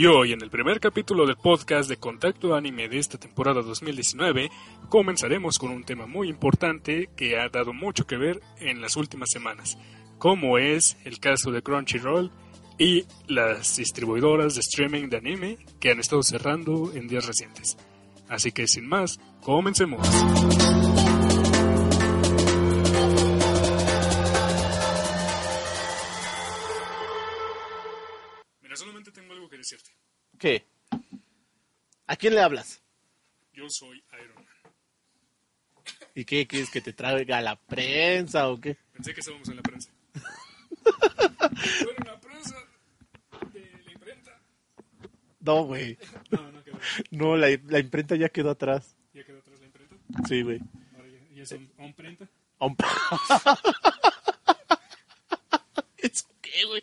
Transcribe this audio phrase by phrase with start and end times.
[0.00, 4.50] Y hoy, en el primer capítulo del podcast de Contacto Anime de esta temporada 2019,
[4.88, 9.28] comenzaremos con un tema muy importante que ha dado mucho que ver en las últimas
[9.30, 9.76] semanas,
[10.16, 12.32] como es el caso de Crunchyroll
[12.78, 17.76] y las distribuidoras de streaming de anime que han estado cerrando en días recientes.
[18.26, 20.00] Así que sin más, comencemos.
[30.40, 30.64] ¿Qué?
[32.06, 32.82] ¿A quién le hablas?
[33.52, 34.46] Yo soy Iron Man.
[36.14, 38.76] ¿Y qué quieres que te traiga a la prensa o qué?
[38.92, 39.90] Pensé que estábamos en la prensa.
[40.82, 42.56] Bueno, la prensa
[43.52, 44.40] de la imprenta.
[45.40, 45.98] No, güey.
[46.30, 46.78] No, no quedó.
[47.10, 48.96] No, la, la imprenta ya quedó atrás.
[49.12, 49.94] ¿Ya quedó atrás la imprenta?
[50.26, 50.58] Sí, güey.
[50.96, 52.26] Ahora ya, ya es un, un prenta.
[52.58, 52.76] Om-
[55.98, 56.82] ¿Eso qué, güey?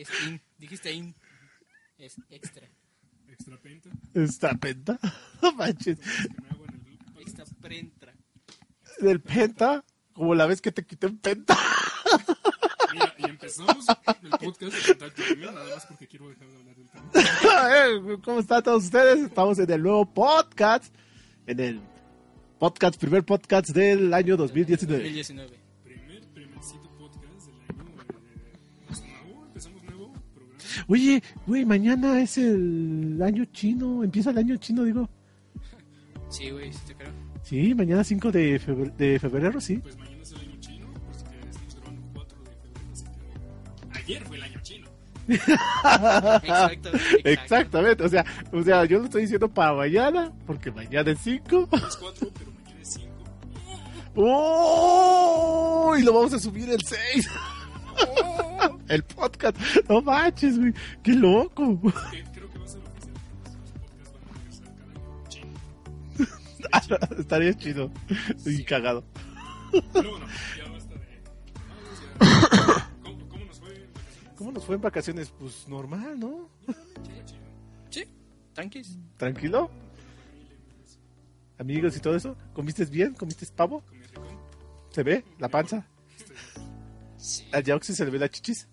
[0.00, 0.40] Es in.
[0.56, 1.14] Dijiste in.
[1.98, 2.66] Es extra.
[3.28, 3.90] Extra penta.
[4.14, 4.98] ¿Esta penta?
[5.42, 5.98] No manches.
[7.18, 8.14] Extra prentra.
[8.98, 11.54] Del penta, como la vez que te quité un penta.
[12.94, 13.84] Mira, y empezamos
[14.22, 17.10] el podcast de contacto anime, nada más porque quiero dejar de hablar del tema.
[17.76, 19.18] Eh, ¿Cómo están todos ustedes?
[19.18, 20.94] Estamos en el nuevo podcast.
[21.46, 21.80] En el
[22.58, 25.04] podcast, primer podcast del año 2019.
[25.04, 25.59] 2019.
[30.88, 34.04] Oye, güey, mañana es el año chino.
[34.04, 35.08] Empieza el año chino, digo.
[36.28, 37.10] Sí, güey, sí te creo.
[37.42, 39.78] Sí, mañana 5 de febrero, de febrero sí.
[39.78, 43.04] Pues mañana es el año chino, pues que estamos grabando 4 de febrero, así
[43.92, 43.98] que...
[43.98, 44.88] Ayer fue el año chino.
[45.28, 46.90] Exacto.
[47.24, 51.68] Exactamente, o sea, o sea, yo lo estoy diciendo para mañana, porque mañana es 5.
[51.72, 53.08] Es 4, pero mañana es 5.
[54.14, 55.96] ¡Oh!
[55.98, 57.28] Y lo vamos a subir el 6.
[58.90, 59.56] el podcast.
[59.88, 60.74] No manches, güey.
[61.02, 61.80] Qué loco.
[61.80, 63.14] Creo que va a ser oficial.
[63.44, 67.18] Los podcasts van a regresar cada año chino.
[67.18, 67.90] Estaría chido.
[68.44, 69.04] Y cagado.
[69.92, 70.26] Pero bueno,
[70.58, 71.22] ya basta de...
[71.68, 72.90] mamadas, ya.
[73.02, 73.70] ¿Cómo, ¿Cómo nos fue?
[73.74, 74.34] en vacaciones?
[74.36, 75.30] ¿Cómo nos fue en vacaciones?
[75.38, 76.50] Pues normal, ¿no?
[77.90, 78.04] Sí,
[78.52, 78.98] tranquis.
[79.16, 79.70] ¿Tranquilo?
[81.58, 82.36] Amigos y todo eso.
[82.54, 83.14] ¿Comiste bien?
[83.14, 83.84] ¿Comiste pavo?
[84.90, 85.24] ¿Se ve?
[85.38, 85.86] ¿La panza?
[87.16, 88.66] Sí, ¿A se le ve la chichis?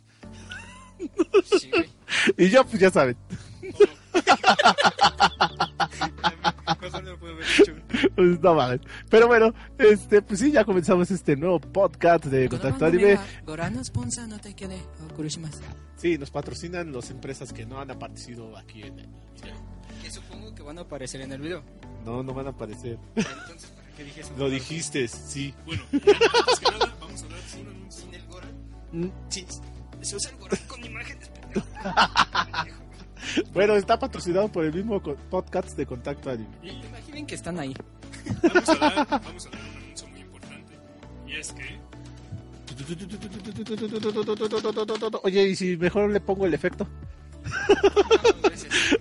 [2.37, 3.17] Y ya, pues ya saben.
[8.15, 8.81] Pues, no mames.
[9.09, 13.17] Pero bueno, este, pues sí, ya comenzamos este nuevo podcast de Contacto Anime.
[13.17, 13.21] Oh,
[15.97, 19.09] sí, nos patrocinan las empresas que no han aparecido aquí en el
[20.11, 21.63] supongo que van a aparecer en el video.
[22.05, 22.97] No, no van a aparecer.
[23.15, 24.21] Entonces, ¿para qué dije?
[24.37, 25.53] Lo dijiste, sí.
[25.65, 25.83] Bueno,
[26.99, 27.41] vamos a hablar
[27.89, 28.51] sin el Goran.
[28.91, 29.09] Mm,
[30.07, 31.29] se usa el Goran con imágenes.
[31.29, 31.67] pendejo.
[33.53, 36.47] Bueno, está patrocinado por el mismo podcast de Contacto Anime.
[36.63, 37.73] Imaginen que están ahí.
[38.41, 40.73] Vamos a dar, vamos a dar un anuncio muy importante.
[41.27, 41.77] Y es que
[45.23, 46.87] Oye, ¿y si mejor le pongo el efecto?
[47.43, 47.51] No.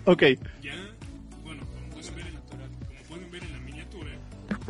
[0.12, 0.22] Ok.
[0.62, 0.72] ya,
[1.44, 4.10] bueno, como pueden ver en la, como pueden ver en la miniatura,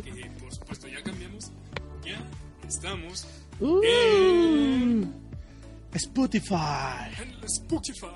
[0.03, 1.51] que por supuesto ya cambiamos,
[2.05, 2.21] ya
[2.67, 3.25] estamos
[3.59, 4.56] Uh, en
[5.97, 7.09] Spotify.
[7.21, 8.07] en el Spookify.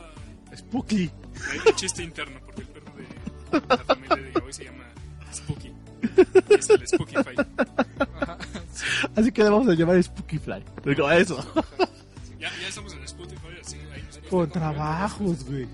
[0.55, 1.09] Spooky.
[1.49, 4.83] Hay un chiste interno porque el perro de la familia de hoy se llama
[5.33, 5.71] Spooky.
[6.49, 7.35] Es el Spookify.
[9.15, 10.63] Así que le vamos a llamar Spookyfly.
[10.85, 11.37] Digo, eso.
[12.39, 15.63] Ya, ya estamos en Spotify, así ahí nos Con trabajos, güey.
[15.63, 15.67] ¿Eh?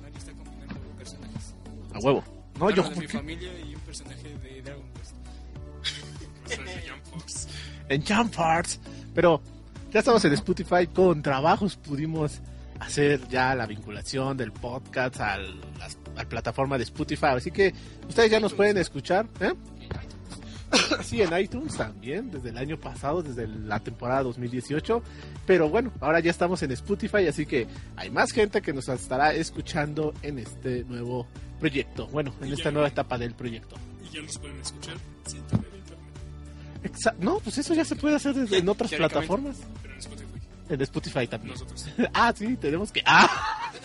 [0.00, 1.54] Mario está combinando personajes.
[1.94, 2.24] A huevo.
[2.58, 2.82] No, yo.
[2.82, 5.14] De mi familia y un personaje de Dragon Quest.
[6.46, 7.48] Personaje Jump Fox.
[7.88, 8.80] en Jump Arts.
[9.14, 9.42] Pero
[9.90, 11.76] ya estamos en Spotify con trabajos.
[11.76, 12.40] Pudimos
[12.78, 17.26] hacer ya la vinculación del podcast al, a la plataforma de Spotify.
[17.36, 17.74] Así que
[18.08, 19.26] ustedes ya nos pueden escuchar.
[19.40, 19.52] ¿eh?
[21.02, 25.02] Sí, en iTunes también, desde el año pasado, desde la temporada 2018.
[25.44, 27.66] Pero bueno, ahora ya estamos en Spotify, así que
[27.96, 31.26] hay más gente que nos estará escuchando en este nuevo
[31.58, 32.06] proyecto.
[32.08, 33.74] Bueno, en esta nueva etapa del proyecto.
[34.04, 34.96] Y ya nos pueden escuchar
[35.26, 35.79] sin tener
[36.82, 39.56] Exa- no, pues eso ya se puede hacer desde- en otras plataformas.
[39.82, 40.26] pero en Spotify.
[40.68, 41.52] En Spotify también.
[41.54, 41.86] Nosotros.
[42.14, 43.02] Ah, sí, tenemos que.
[43.06, 43.72] ¡Ah!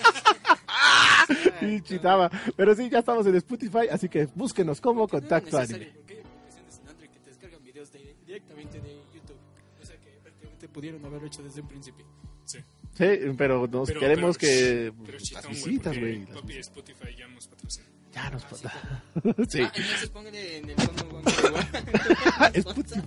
[1.60, 2.30] Sí, chitaba.
[2.56, 5.86] Pero sí, ya estamos en Spotify, así que búsquenos como Contacto Anime.
[5.86, 9.38] en Android que te descargan videos de- directamente de YouTube.
[9.82, 12.06] O sea que prácticamente pudieron haberlo hecho desde un principio.
[12.46, 12.60] Sí.
[12.94, 13.06] Sí,
[13.38, 14.94] pero nos Pero- queremos pero- que.
[15.06, 16.20] Pero las chitón, güey, visitas, güey.
[16.20, 16.68] las Papi visitas.
[16.68, 17.86] Spotify ya nos patrocina.
[18.16, 18.72] Ya nos Ah, pasa.
[19.50, 19.62] sí.
[19.62, 21.22] Ah, entonces póngale en el fondo.
[21.48, 21.68] igual.
[22.54, 23.02] Spotify.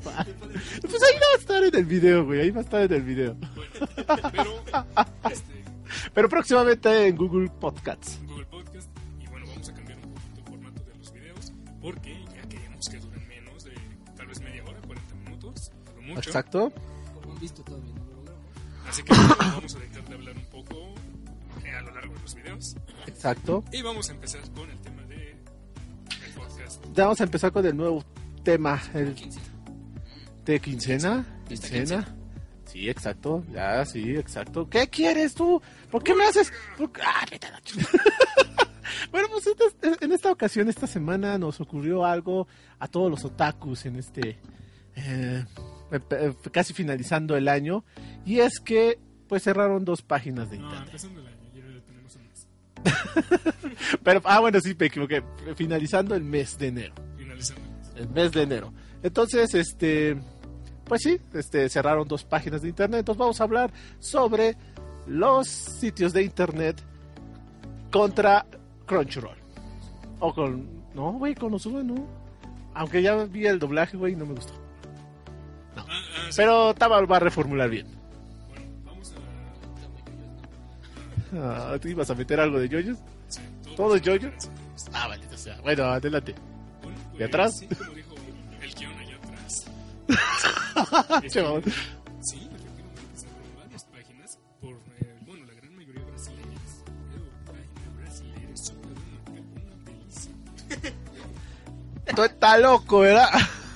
[0.83, 2.41] Pues ahí va a estar en el video, güey.
[2.43, 3.35] Ahí va a estar en el video.
[3.35, 4.65] Bueno, pero,
[5.31, 5.65] este,
[6.13, 8.19] Pero próximamente en Google Podcasts.
[8.27, 8.89] Google Podcast.
[9.19, 12.89] Y bueno, vamos a cambiar un poquito el formato de los videos porque ya queremos
[12.89, 13.73] que duren menos de
[14.15, 16.21] tal vez media hora, 40 minutos, por mucho.
[16.21, 16.73] Exacto.
[17.15, 18.45] Como han visto todavía no lo logramos.
[18.89, 20.95] Así que vamos a dejar de hablar un poco
[21.65, 22.77] eh, a lo largo de los videos.
[23.07, 23.65] Exacto.
[23.73, 24.88] Y vamos a empezar con el tema.
[26.95, 28.05] Ya vamos a empezar con el nuevo
[28.43, 29.41] tema, el 15.
[30.45, 31.27] de quincena.
[31.49, 32.15] Quincena.
[32.67, 33.45] Sí, exacto.
[33.53, 34.69] Ya, sí, exacto.
[34.69, 35.61] ¿Qué quieres tú?
[35.91, 36.53] ¿Por qué me haces?
[37.03, 37.25] Ah,
[39.11, 42.47] bueno, pues esta- en esta ocasión, esta semana, nos ocurrió algo
[42.79, 44.39] a todos los otakus en este.
[44.97, 45.45] eh,
[46.53, 47.85] casi finalizando el año.
[48.27, 48.99] Y es que,
[49.29, 50.91] pues cerraron dos páginas de internet.
[54.03, 55.23] Pero, ah, bueno, sí, me equivoqué.
[55.57, 56.95] Finalizando el mes de enero.
[57.17, 57.63] Finalizando
[57.97, 58.33] el mes.
[58.33, 58.73] de enero.
[59.03, 60.17] Entonces, este,
[60.85, 63.01] pues sí, este, cerraron dos páginas de internet.
[63.01, 64.57] Entonces vamos a hablar sobre
[65.07, 66.83] los sitios de internet
[67.91, 68.47] contra
[68.87, 69.39] Crunchyroll.
[70.21, 72.07] O con, no, güey, con Osuba no.
[72.75, 74.53] Aunque ya vi el doblaje, güey, no me gustó.
[75.77, 75.95] Ah, ah,
[76.29, 76.37] sí.
[76.37, 77.98] Pero Taba va a reformular bien.
[81.35, 82.99] Ah, ¿Te ibas a meter algo de yoyos?
[83.29, 83.41] sí,
[83.77, 84.31] ¿Todo es yoyo?
[84.93, 86.35] Ah, vale, o sea, bueno, adelante.
[86.83, 87.59] Bueno, ¿De atrás?
[87.59, 88.15] Sí, como dijo
[88.63, 89.65] el guion allá atrás.
[91.25, 91.65] Es Che, que- vamos.
[92.23, 96.83] sí, efectivamente cerraron varias páginas por, eh, bueno, la gran mayoría brasileñas.
[97.13, 100.33] Pero página brasileña es una delicia.
[102.17, 103.29] Tú estás loco, ¿verdad?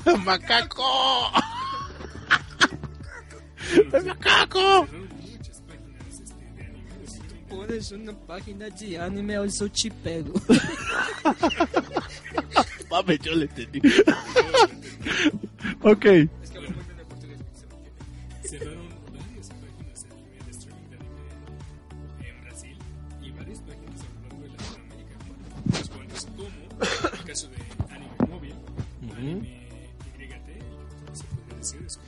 [0.24, 1.30] ¡Macaco!
[3.92, 4.86] ¡El macaco!
[7.52, 10.32] Pones una página de anime, te pego.
[12.90, 13.80] Mame, yo le entendí.
[15.82, 16.04] ok.
[16.06, 17.38] Es que hablo muy bien de portugués.
[17.38, 18.00] güey, se me entiende.
[18.48, 21.20] cerraron varias páginas de anime, de streaming de anime
[22.28, 22.76] en Brasil
[23.22, 25.14] y varias páginas a lo largo de Latinoamérica,
[25.78, 26.48] los cuales como
[27.12, 27.56] el caso de
[27.94, 28.54] Anime Móvil,
[29.14, 29.68] Anime
[30.18, 30.48] YT,
[31.12, 32.00] se decir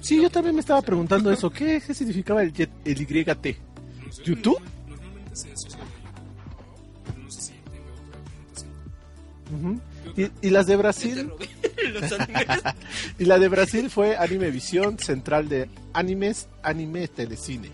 [0.00, 1.50] Sí, yo también me estaba preguntando eso.
[1.50, 2.52] ¿Qué, significaba el,
[2.84, 3.56] el YT?
[4.24, 4.60] ¿YouTube?
[10.42, 11.28] Y, las de Brasil.
[11.28, 11.48] robé
[11.92, 12.46] los animes.
[13.18, 17.70] Y la de Brasil fue Animevisión, central de animes, anime, telecine.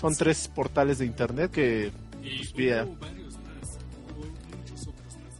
[0.00, 1.90] Son tres portales de internet que
[2.22, 3.78] Y pues, hubo vía- varios más,
[4.16, 4.24] hubo
[4.56, 5.32] muchos otros más.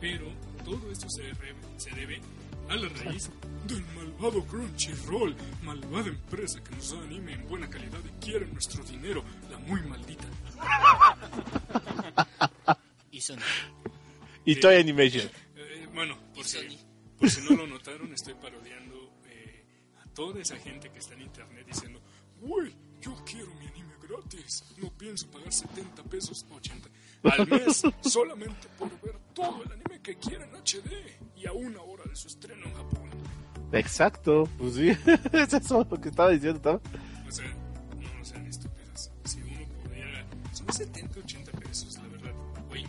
[0.00, 0.26] Pero
[0.64, 2.20] todo esto se, re- se debe
[2.68, 3.30] a la raíz
[3.66, 8.84] del malvado Crunchyroll, malvada empresa que nos da anime en buena calidad y quiere nuestro
[8.84, 10.24] dinero, la muy maldita.
[13.10, 13.36] Y Sony.
[14.44, 15.28] y Toy Animation.
[15.94, 16.76] Bueno, por si, Sony.
[17.18, 19.64] por si no lo notaron, estoy parodiando eh,
[20.02, 22.00] a toda esa gente que está en internet diciendo,
[22.40, 26.88] güey, yo quiero mi anime gratis, no pienso pagar 70 pesos, 80
[27.24, 30.90] al mes solamente por ver todo el anime que quiera en HD
[31.36, 33.10] y a una hora de su estreno en Japón.
[33.72, 34.88] Exacto, pues sí,
[35.32, 36.80] es eso lo que estaba diciendo.
[36.84, 37.28] ¿no?
[37.28, 39.10] O sea, no sean estúpidos.
[39.24, 42.34] Si uno pudiera, son 70, 80 pesos, la verdad.
[42.68, 42.88] Güey, eh,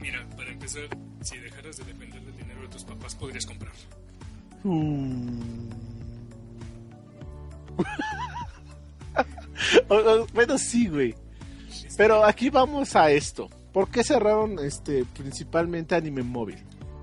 [0.00, 0.88] mira, para empezar,
[1.20, 3.72] si dejaras de depender del dinero de tus papás, podrías comprar.
[4.64, 5.68] Mm.
[10.32, 11.14] Bueno, sí, güey.
[11.96, 13.48] Pero aquí vamos a esto.
[13.72, 16.58] ¿Por qué cerraron este principalmente anime móvil?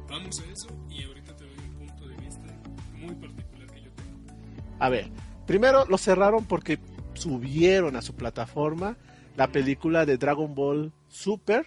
[0.10, 2.48] Vamos a eso y ahorita te doy un punto de vista
[2.94, 4.34] muy particular que yo tengo.
[4.80, 5.10] A ver,
[5.46, 6.80] primero lo cerraron porque
[7.14, 8.98] subieron a su plataforma
[9.36, 11.66] la película de Dragon Ball Super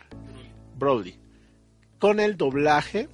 [0.76, 1.20] Broly
[2.00, 3.09] con el doblaje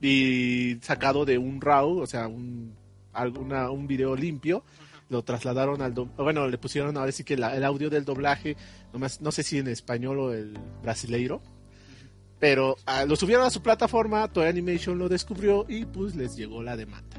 [0.00, 2.74] y sacado de un RAW, o sea, un
[3.12, 4.64] alguna un video limpio.
[5.08, 8.56] Lo trasladaron al do- bueno, le pusieron ahora sí que la- el audio del doblaje,
[8.92, 11.42] nomás, no sé si en español o el brasileiro,
[12.40, 16.62] pero ah, lo subieron a su plataforma, Toy Animation lo descubrió y pues les llegó
[16.62, 17.16] la demanda.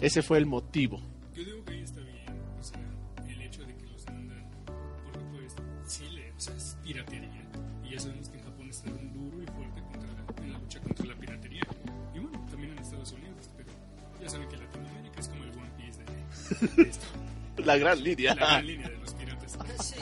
[0.00, 1.00] Ese fue el motivo.
[1.34, 2.00] Yo digo que ahí está
[17.64, 18.34] La gran línea.
[18.34, 19.58] la gran línea de los piratas.
[19.80, 19.94] Sí.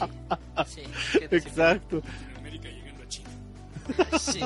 [0.67, 0.83] Sí.
[1.19, 2.03] ¿qué te- Exacto.
[2.05, 3.31] Latinoamérica llegando a China.
[4.19, 4.41] Sí.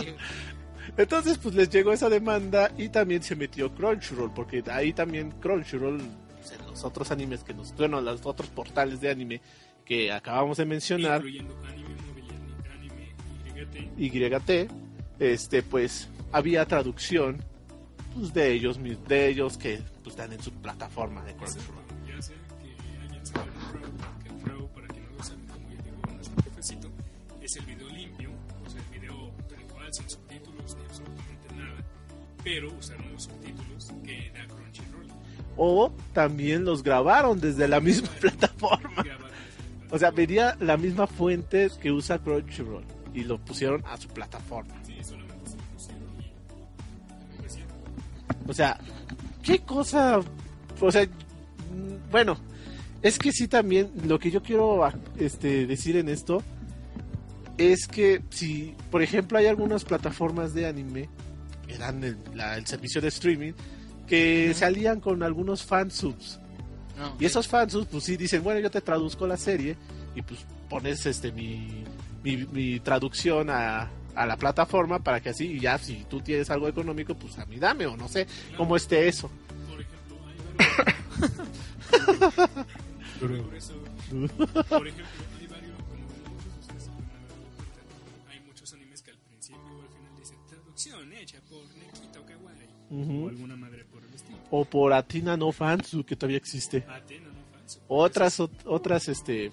[0.97, 5.99] Entonces, pues les llegó esa demanda y también se metió Crunchyroll, porque ahí también Crunchyroll,
[6.37, 9.41] pues, en los otros animes que nos, bueno, los otros portales de anime
[9.85, 11.95] que acabamos de mencionar, Incluyendo anime
[12.75, 13.15] anime
[13.97, 14.39] YT.
[14.67, 14.71] YT,
[15.21, 17.43] este, pues había traducción
[18.15, 21.88] pues, de ellos de ellos que pues, están en su plataforma de Crunchyroll.
[32.42, 35.07] Pero usaron los subtítulos que da Crunchyroll.
[35.57, 39.04] O también los grabaron desde la misma plataforma.
[39.90, 44.75] O sea, vería la misma fuente que usa Crunchyroll y lo pusieron a su plataforma.
[44.85, 46.30] Sí, solamente se lo pusieron y...
[48.50, 48.78] O sea,
[49.42, 50.21] qué cosa.
[50.80, 51.09] O sea,
[52.11, 52.37] bueno,
[53.02, 54.87] es que sí también lo que yo quiero
[55.18, 56.42] este, decir en esto
[57.57, 61.09] es que si, por ejemplo, hay algunas plataformas de anime
[61.69, 63.53] que dan el, la- el servicio de streaming
[64.07, 66.41] que se alían con algunos fansubs.
[66.99, 69.77] No, Y esos fansubs, pues sí dicen, bueno, yo te traduzco la serie
[70.17, 71.85] y pues pones este mi,
[72.25, 76.51] mi, mi traducción a, a la plataforma para que así, y ya si tú tienes
[76.51, 79.31] algo económico, pues a mí dame o no sé cómo esté eso.
[79.69, 80.37] Por ejemplo, hay
[83.43, 83.75] por eso...
[84.69, 85.05] Por ejemplo,
[92.90, 94.38] O alguna madre por el estilo.
[94.50, 96.85] O por Atina no Fansub, que todavía existe.
[96.87, 96.95] No.
[97.88, 99.50] Otras, ot- otras, este,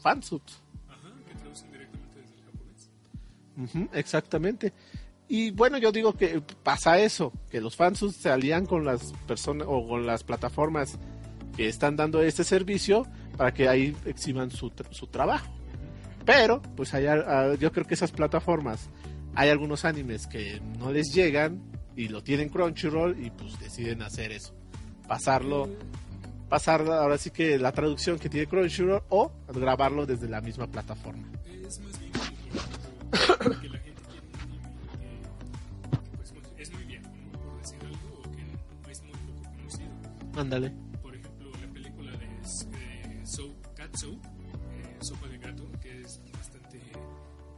[0.00, 0.62] fansubs.
[0.88, 2.90] Ajá, que traducen directamente desde el japonés.
[3.56, 4.72] Ujú, exactamente.
[5.28, 9.66] Y bueno, yo digo que pasa eso, que los fansubs se alían con las personas
[9.68, 10.98] o con las plataformas
[11.56, 15.52] que están dando este servicio para que ahí exhiban su, su trabajo.
[16.24, 17.04] Pero, pues hay,
[17.58, 18.88] yo creo que esas plataformas,
[19.34, 21.62] hay algunos animes que no les llegan
[21.96, 24.54] y lo tienen Crunchyroll y pues deciden hacer eso.
[25.06, 25.68] Pasarlo,
[26.48, 31.26] pasar ahora sí que la traducción que tiene Crunchyroll o grabarlo desde la misma plataforma.
[31.66, 32.30] Es más bien como
[33.10, 37.38] por ejemplo, que la gente quiere un anime que, pues, es muy viejo, ¿no?
[37.38, 39.90] Por decir algo, o que no es muy poco conocido.
[40.36, 40.72] Ándale.
[41.02, 46.80] Por ejemplo, la película de eh, Sou Katsu, eh, Sopa de Gato, que es bastante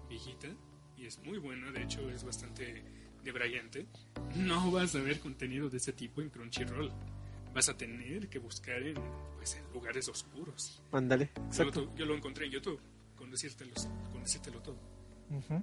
[0.08, 0.48] viejita
[0.96, 2.84] y es muy buena, de hecho es bastante
[3.24, 3.86] debrayante.
[4.36, 6.90] No vas a ver contenido de ese tipo en Crunchyroll.
[7.54, 8.94] Vas a tener que buscar en,
[9.36, 10.82] pues, en lugares oscuros.
[10.90, 11.30] Ándale.
[11.36, 11.82] Yo Exacto.
[11.82, 12.80] lo, yo lo encontré en YouTube,
[13.14, 13.72] con decírtelo,
[14.10, 14.78] con decírtelo todo.
[15.30, 15.62] Ujú.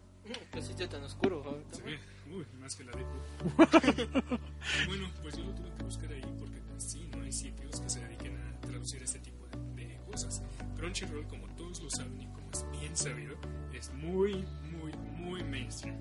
[0.51, 1.63] Que sí está tan oscuro.
[1.71, 1.85] Se ¿no?
[1.85, 1.99] ve,
[2.31, 3.03] uy, más que la de
[4.87, 7.99] Bueno, pues yo lo tuve que buscar ahí porque sí, no hay sitios que se
[8.01, 10.43] dediquen a traducir este tipo de, de cosas.
[10.75, 13.35] Crunchyroll, como todos lo saben y como es bien sabido,
[13.73, 15.97] es muy, muy, muy mainstream.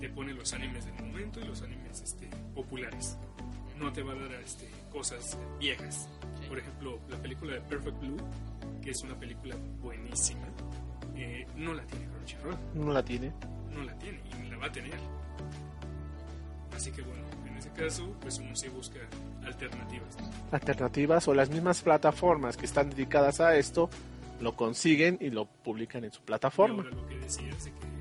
[0.00, 3.16] Te pone los animes del momento y los animes este, populares.
[3.78, 6.08] No te va a dar este, cosas viejas.
[6.48, 8.16] Por ejemplo, la película de Perfect Blue,
[8.82, 10.46] que es una película buenísima,
[11.16, 13.32] eh, no la tiene Crunchyroll No la tiene.
[13.72, 14.94] no la tiene y ni la va a tener.
[16.74, 18.98] Así que bueno, en ese caso, pues uno sí busca
[19.44, 20.16] alternativas.
[20.52, 23.90] Alternativas o las mismas plataformas que están dedicadas a esto
[24.40, 26.82] lo consiguen y lo publican en su Y plataforma.
[26.84, 27.97] ahora lo que decías de que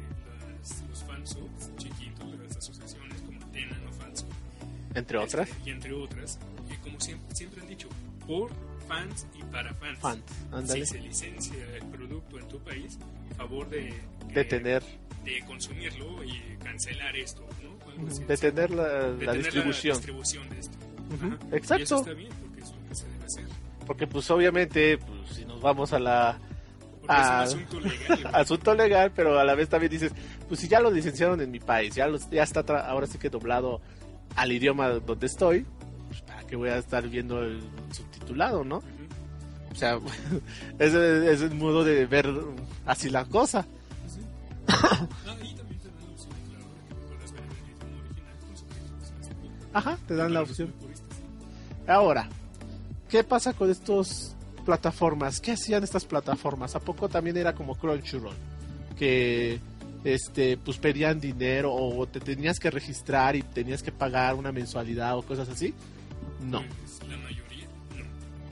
[4.98, 5.50] Entre otras.
[5.50, 6.40] este, y entre otras,
[6.70, 7.88] que como siempre, siempre han dicho,
[8.26, 8.52] por
[8.88, 10.00] fans y para fans.
[10.00, 10.24] Fans.
[10.72, 12.98] Si se licencia el producto en tu país,
[13.32, 13.94] a favor de,
[14.34, 14.84] De eh, tener,
[15.24, 17.92] de consumirlo y cancelar esto, ¿no?
[17.92, 18.24] Algo así.
[18.24, 19.96] de tener la, la De tener distribución.
[19.98, 20.78] distribución de esto.
[21.16, 21.38] Ujú, Ajá.
[21.42, 21.96] Y eso Exacto.
[22.00, 23.46] está bien porque es lo que se debe hacer.
[23.86, 26.40] Porque pues obviamente, pues, si nos vamos a la
[27.10, 27.46] Ah.
[27.48, 28.30] es un asunto legal.
[28.34, 30.12] asunto legal, pero a la vez también dices,
[30.50, 33.18] pues si ya lo licenciaron en mi país, ya, los- ya está tra- ahora sí
[33.18, 33.80] que doblado
[34.38, 35.66] al idioma donde estoy,
[36.08, 37.60] pues para qué voy a estar viendo el
[37.92, 38.84] subtitulado, ¿no?
[39.72, 40.00] O sea,
[40.80, 42.30] ese es el modo de ver
[42.86, 43.66] así la cosa.
[45.44, 47.94] Y también te dan la opción, claro, de que lo puedas ver en el idioma
[48.00, 49.52] original con subtítulos en español.
[49.74, 50.74] Ajá, te dan la opción.
[51.88, 52.30] Ahora,
[53.10, 55.40] ¿qué pasa con estas plataformas?
[55.42, 56.76] ¿Qué hacían estas plataformas?
[56.76, 58.36] ¿A poco también era como Crunchyroll?
[58.98, 59.60] Que
[60.14, 65.18] este pues pedían dinero o te tenías que registrar y tenías que pagar una mensualidad
[65.18, 65.74] o cosas así?
[66.42, 67.68] No, Pues, la mayoría,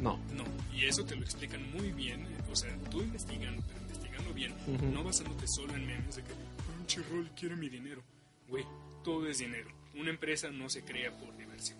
[0.01, 0.17] no.
[0.17, 0.33] no.
[0.35, 0.43] No,
[0.73, 2.21] y eso te lo explican muy bien.
[2.21, 4.85] eh, O sea, tú investigando, pero investigando bien, Ujú.
[4.87, 6.33] no basándote solo en memes de que
[6.75, 8.01] Crunchyroll quiere mi dinero.
[8.47, 8.63] Güey,
[9.03, 9.69] todo es dinero.
[9.95, 11.77] Una empresa no se crea por diversión.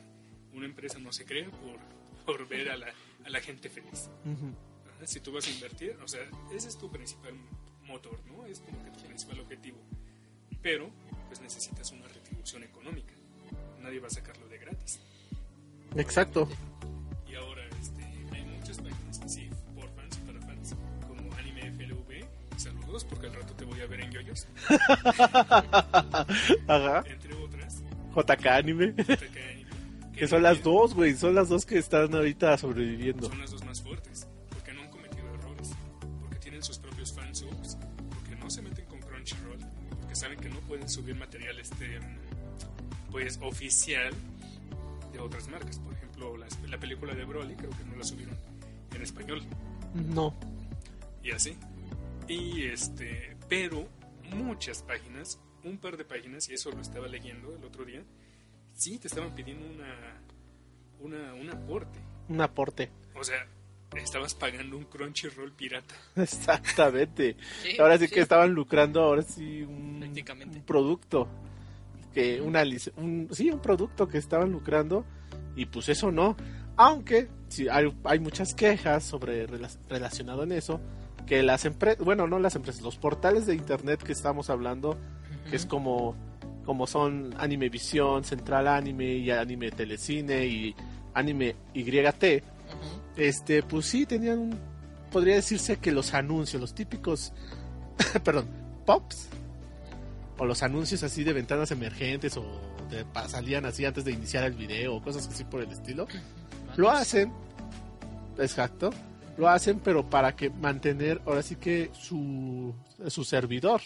[0.54, 1.80] Una empresa no se crea por,
[2.26, 2.88] por ver a la,
[3.26, 4.10] a la gente feliz.
[4.24, 4.48] Ujú.
[4.96, 6.22] Ajá, Si tú vas a invertir, o sea,
[6.56, 7.34] ese es tu principal
[7.86, 8.46] motor, ¿no?
[8.46, 9.78] Es como que tu principal objetivo.
[10.62, 10.90] Pero,
[11.28, 13.14] pues necesitas una retribución económica.
[13.82, 15.00] Nadie va a sacarlo de gratis.
[15.96, 16.50] Exacto.
[17.30, 20.76] Y ahora este, hay muchas páginas que sí, por fans y para fans,
[21.08, 22.60] como Anime FLV.
[22.60, 24.48] Saludos, porque al rato te voy a ver en yoyos.
[26.68, 27.04] Ajá.
[27.08, 27.84] Entre otras,
[28.16, 28.94] JK Anime.
[28.94, 29.66] JK Anime,
[30.16, 31.14] Que son las dos, güey.
[31.16, 33.28] Son las dos que están ahorita sobreviviendo.
[33.28, 34.05] Son las dos más fuertes,
[40.86, 42.00] pueden subir material este
[43.12, 44.14] pues oficial
[45.12, 45.80] de otras marcas.
[45.80, 48.38] Por ejemplo, las- la, película de Broly creo que no la subieron
[48.94, 49.42] en español
[49.96, 50.36] No.
[51.24, 51.58] y así.
[52.28, 53.88] Y este, pero
[54.32, 58.04] muchas páginas, un par de páginas, y eso lo estaba leyendo el otro día,
[58.74, 60.22] sí te estaban pidiendo una,
[61.00, 62.00] una, un aporte.
[62.30, 62.92] Un aporte.
[63.16, 63.48] O sea,
[63.96, 65.96] estabas pagando un Crunchyroll pirata.
[66.16, 67.38] Exactamente.
[67.64, 68.14] Sí, Ahora sí, sí.
[68.14, 70.58] que estaban lucrando, ahora sí, un, Prácticamente.
[70.58, 71.28] un producto.
[72.14, 72.64] Que una,
[72.98, 75.06] un, sí, un producto que estaban lucrando.
[75.56, 76.36] Y pues eso no.
[76.78, 80.80] Aunque sí, hay, hay muchas quejas sobre rela- relacionado en eso.
[81.26, 84.98] Que las empresas, bueno, no las empresas, los portales de internet que estamos hablando,
[85.50, 86.16] que es como,
[86.66, 90.76] como son Anime Visión, Central Anime y Anime Telecine y
[91.16, 92.44] Anime YT,
[93.16, 94.60] Este, pues sí, tenían un,
[95.12, 97.34] podría decirse que los anuncios, los típicos,
[98.24, 98.48] perdón,
[98.86, 99.30] pops,
[100.38, 102.44] o los anuncios así de ventanas emergentes o
[102.90, 106.08] de, salían así antes de iniciar el video o cosas así por el estilo,
[106.76, 107.32] lo hacen,
[108.38, 108.90] exacto,
[109.38, 112.74] lo hacen, pero para que mantener ahora sí que su,
[113.08, 113.82] su servidor.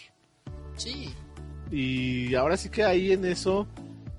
[0.76, 1.12] Sí,
[1.70, 3.66] Y ahora sí que ahí en eso,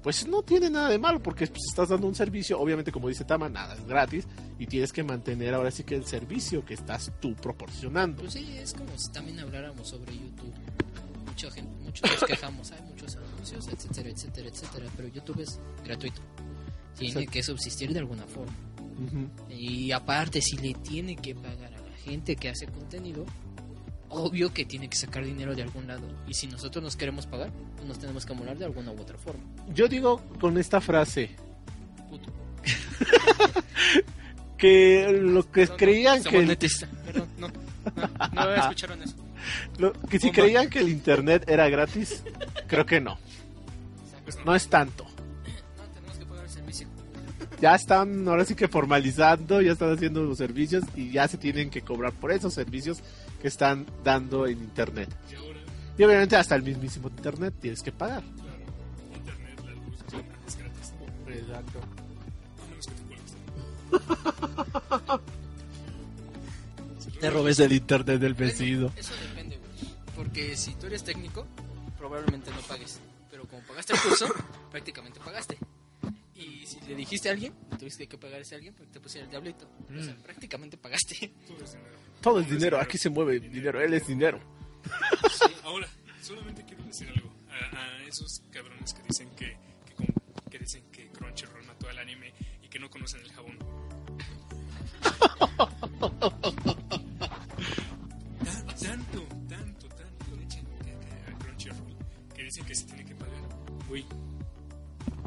[0.01, 3.23] pues no tiene nada de malo, porque pues, estás dando un servicio, obviamente como dice
[3.23, 4.27] Tama, nada es gratis,
[4.57, 8.21] y tienes que mantener ahora sí que el servicio que estás tú proporcionando.
[8.21, 10.53] pues sí, es como si también habláramos sobre YouTube.
[11.25, 16.21] Mucha gente, muchos nos quejamos, hay muchos anuncios, etcétera, etcétera, etcétera, pero YouTube es gratuito.
[16.97, 17.31] Tiene Exacto.
[17.31, 18.53] que subsistir de alguna forma.
[19.49, 23.25] Y aparte, si le tiene que pagar a la gente que hace contenido,
[24.11, 26.01] obvio que tiene que sacar dinero de algún lado.
[26.27, 29.17] Y si nosotros nos queremos pagar, pues nos tenemos que amolar de alguna u otra
[29.17, 29.41] forma.
[29.73, 31.31] Yo digo con esta frase
[32.09, 32.31] Puto.
[34.57, 36.57] que lo que creían no, que.
[37.05, 39.15] Perdón, no, no, no escucharon eso.
[39.79, 40.41] lo- que si Bomba.
[40.43, 42.23] creían que el internet era gratis,
[42.67, 43.17] creo que no,
[44.23, 44.45] Pues no.
[44.45, 45.05] no es tanto.
[45.05, 46.87] No, tenemos que pagar el servicio.
[47.59, 51.69] Ya están ahora sí que formalizando, ya están haciendo los servicios y ya se tienen
[51.69, 52.99] que cobrar por esos servicios
[53.41, 55.09] que están dando en internet.
[55.97, 58.23] Y obviamente hasta el mismísimo internet tienes que pagar.
[58.23, 58.57] claro,
[59.15, 59.97] internet, la luz,
[60.47, 60.93] es gratis.
[61.27, 61.79] Exacto.
[67.19, 68.91] Te robes el internet del vecino.
[68.95, 69.93] Eso depende, güey.
[70.15, 71.45] Porque si tú eres técnico,
[71.97, 72.99] probablemente no pagues.
[73.29, 74.27] Pero como pagaste el curso,
[74.71, 75.57] prácticamente pagaste.
[76.91, 79.31] Le dijiste a alguien, le tuviste que pagar a ese alguien porque te pusiera el
[79.31, 79.65] diablito.
[79.97, 81.31] O sea, prácticamente pagaste.
[81.47, 81.97] Todo es dinero.
[82.21, 84.39] Todo es dinero, aquí se mueve dinero, él es dinero.
[85.63, 85.87] Ahora,
[86.21, 90.13] solamente quiero decir algo a, a esos cabrones que dicen que, que, con-
[90.51, 93.57] que dicen que Crunchyroll mató al anime y que no conocen el jabón.
[98.43, 101.95] Ta- tanto, tanto, tanto le echan a Crunchyroll
[102.35, 103.41] que dicen que se tiene que pagar.
[103.89, 104.05] Uy,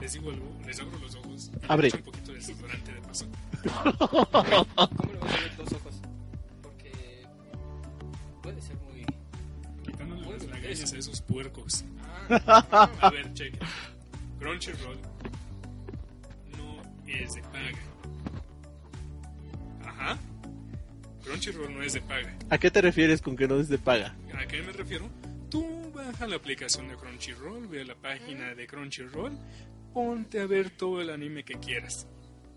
[0.05, 1.51] les digo algo, les abro los ojos.
[1.67, 1.91] Abre.
[1.95, 3.27] un poquito de desodorante de paso.
[3.99, 5.95] ¿Cómo le vas a ver dos ojos?
[6.63, 6.93] Porque
[8.43, 9.07] puede ser muy...
[9.83, 11.85] Quitándole las lagañas a esos puercos.
[12.29, 13.59] Ah, A ver, cheque.
[14.39, 14.99] Crunchyroll
[16.59, 17.79] no es de paga.
[19.87, 20.19] Ajá.
[21.25, 22.37] Crunchyroll no es de paga.
[22.51, 24.15] ¿A qué te refieres con que no es de paga?
[24.39, 25.09] ¿A qué me refiero?
[25.49, 29.39] Tú baja la aplicación de Crunchyroll, ve a la página de Crunchyroll,
[29.95, 32.07] ponte a ver todo el anime que quieras.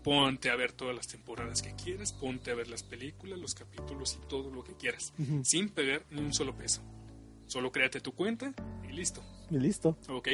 [0.04, 4.18] Ponte a ver todas las temporadas que quieras, ponte a ver las películas, los capítulos
[4.22, 6.82] y todo lo que quieras, sin pagar ni un solo peso.
[7.46, 8.52] Solo créate tu cuenta
[8.88, 9.22] y listo.
[9.50, 9.96] Y listo.
[10.08, 10.28] ¿Ok?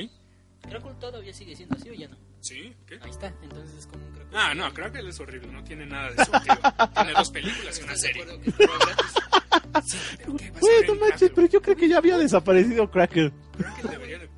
[0.63, 2.17] Crackle todavía sigue siendo así o ya no.
[2.41, 2.75] ¿Sí?
[2.87, 2.99] ¿Qué?
[3.03, 4.39] Ahí está, entonces es como un Crackle.
[4.39, 6.33] Ah, no, Crackle es horrible, no tiene nada de eso.
[6.95, 8.25] Tiene dos películas y una ¿Estás de serie.
[9.85, 11.35] Sí, pero ¿qué vas a Güey, ver no manches, Crackle?
[11.35, 13.33] pero yo creo que ya había desaparecido Cracker.
[13.57, 14.29] Crackle debería de...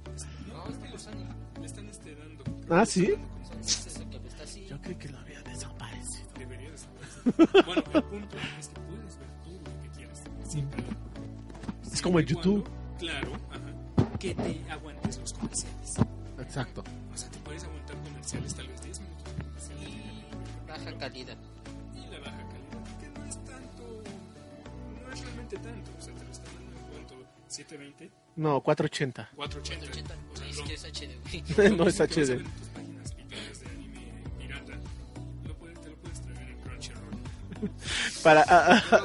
[2.71, 3.07] Ah, ¿sí?
[3.07, 4.67] El.
[4.69, 6.27] Yo creo que lo había desaparecido.
[6.39, 6.97] Debería de saber.
[7.67, 10.23] Bueno, el punto es que puedes ver todo lo que quieras.
[10.49, 10.85] Sin pagar.
[11.93, 12.65] Es como en Siempre y YouTube.
[12.65, 14.19] cuando, Claro, ajá.
[14.19, 15.95] Que te aguantes los comerciales.
[16.41, 16.85] Exacto.
[17.13, 19.89] O sea, te puedes aguantar comerciales tal vez 10 minutos comerciales.
[19.89, 21.37] Y baja calidad.
[21.95, 24.03] Y la baja calidad, que no es tanto.
[25.05, 25.91] No es realmente tanto.
[25.99, 27.15] O sea, te lo están dando en cuanto
[27.49, 29.31] 720, No, 480.
[29.37, 29.93] 480.
[29.93, 30.15] 180.
[30.57, 31.11] Siquiera es HD,
[31.57, 31.71] güey.
[31.77, 32.03] no es HD.
[32.03, 34.73] en tus páginas virtuales de anime pirata,
[35.47, 37.71] lo puedes, te lo puedes traer en Crunchyroll.
[38.23, 38.45] Para.
[38.49, 39.05] ah, ah,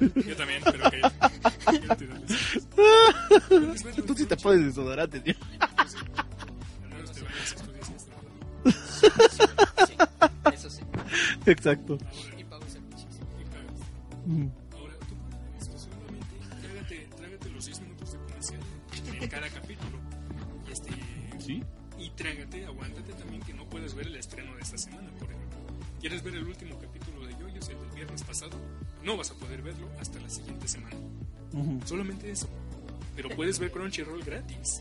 [0.00, 1.00] Yo también, pero que
[4.02, 5.34] tú sí te pones desodorante, tío.
[11.46, 11.98] Exacto.
[12.38, 13.18] Y pago servicios.
[29.04, 30.96] No vas a poder verlo hasta la siguiente semana.
[31.84, 32.48] Solamente eso.
[33.16, 34.80] Pero puedes ver Crunchyroll gratis.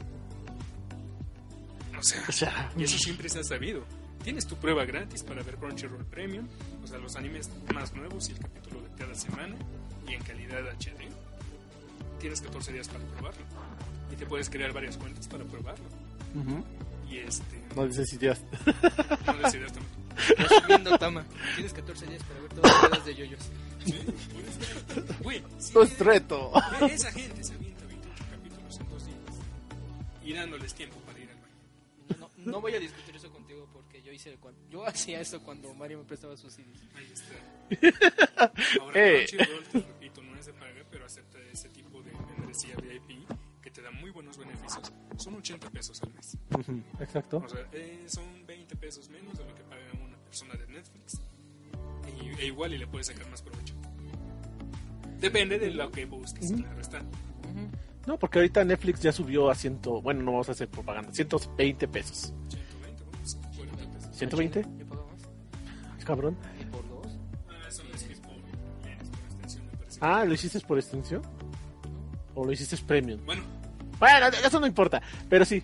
[1.98, 3.84] O sea, O sea, y eso siempre se ha sabido.
[4.24, 6.48] Tienes tu prueba gratis para ver Crunchyroll Premium,
[6.84, 9.56] o sea, los animes más nuevos y el capítulo de cada semana,
[10.08, 11.10] y en calidad HD.
[12.20, 13.42] Tienes 14 días para probarlo.
[14.12, 15.86] Y te puedes crear varias cuentas para probarlo.
[16.36, 16.64] ujú.
[17.10, 17.62] Y este.
[19.26, 19.76] no necesitas.
[19.76, 19.82] No.
[20.38, 23.40] Resumiendo, Tama, tienes 14 días para ver todas las de yoyos.
[25.24, 26.52] Güey, si No es reto.
[26.80, 29.18] ve- esa gente se avienta 28 capítulos en dos días.
[30.24, 32.20] Y dándoles tiempo para ir al baño.
[32.20, 35.74] No, no, voy a discutir eso contigo porque yo hice cuan- yo hacía eso cuando
[35.74, 36.82] Mario me prestaba sus CDs.
[36.96, 37.36] Ahí está.
[38.82, 39.26] Ahora, Eh.
[39.30, 43.26] Crunchyroll, te repito, no es de paga, pero acepta ese tipo de membresía VIP
[43.62, 44.92] que te da muy buenos beneficios.
[45.18, 46.38] Son 80 pesos al mes.
[46.58, 47.38] Ujú, Exacto.
[47.38, 51.22] O sea, eh, son 20 pesos menos de lo que paga una persona de Netflix.
[52.22, 53.76] Y, e igual y le puedes sacar más provecho.
[55.20, 56.62] Depende de lo que busques, Ujú.
[56.64, 57.02] claro está.
[58.08, 60.02] No, porque ahorita Netflix ya subió a ciento.
[60.02, 61.12] Bueno, no vamos a hacer propaganda.
[61.14, 62.34] 120 pesos.
[62.50, 64.22] 120, vamos, 40 pesos.
[64.22, 64.78] ¿120?
[64.80, 66.04] ¿Yo pago más?
[66.06, 66.38] Cabrón.
[66.60, 67.08] ¿Y por dos?
[67.48, 68.90] Ah, son los que es por por
[69.30, 70.00] extensión, me parece.
[70.02, 71.22] Ah, ¿lo hiciste por extensión?
[72.34, 73.20] ¿O lo hiciste premium?
[73.26, 73.44] Bueno,
[74.00, 75.00] Bueno, eso no importa.
[75.30, 75.62] Pero sí.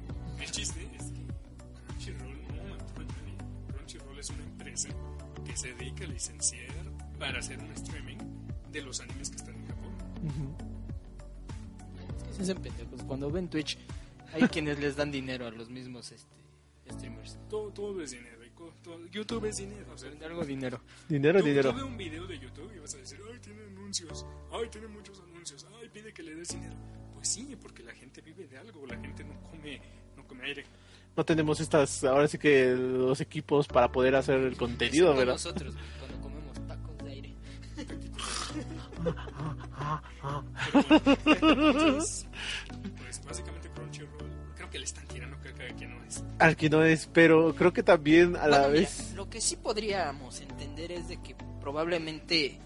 [13.38, 13.78] Cuando ven Twitch,
[14.34, 16.36] hay quienes les dan dinero a los mismos este,
[16.92, 17.38] streamers.
[17.48, 18.36] Todo, todo es dinero.
[18.84, 19.86] todo- YouTube es dinero.
[19.94, 20.82] O sea, algo dinero.
[21.08, 21.72] Dinero, tú, dinero.
[21.72, 24.88] tú ve un video de YouTube y vas a decir, ay, tiene anuncios, ay, tiene
[24.88, 26.74] muchos anuncios, ay, pide que le des dinero.
[27.14, 29.80] Pues sí, porque la gente vive de algo, la gente no come,
[30.16, 30.66] no come aire.
[31.16, 32.04] No tenemos estas.
[32.06, 35.34] Ahora sí que los equipos para poder hacer el contenido, ¿verdad?
[35.34, 37.36] nosotros, cuando comemos tacos de aire.
[41.24, 42.28] Pero bueno, entonces,
[42.98, 44.10] pues básicamente Crunchyroll,
[44.56, 46.24] creo que le están tirando caca a quien no es.
[46.40, 49.14] Al que no es, pero creo que también a la Bueno, mira, vez.
[49.16, 52.60] lo que sí podríamos entender es de que probablemente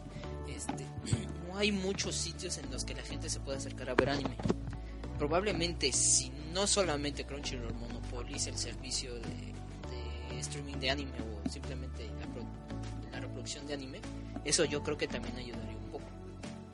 [0.48, 0.86] este,
[1.48, 4.38] no hay muchos sitios en los que la gente se pueda acercar a ver anime.
[5.18, 12.08] Probablemente si no solamente Crunchyroll monopoliza el servicio de, de streaming de anime o simplemente
[12.20, 12.46] la, pro-
[13.12, 14.00] la reproducción de anime,
[14.44, 16.06] eso yo creo que también ayudaría un poco.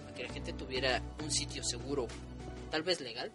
[0.10, 2.08] A que la gente tuviera un sitio seguro,
[2.72, 3.32] tal vez legal,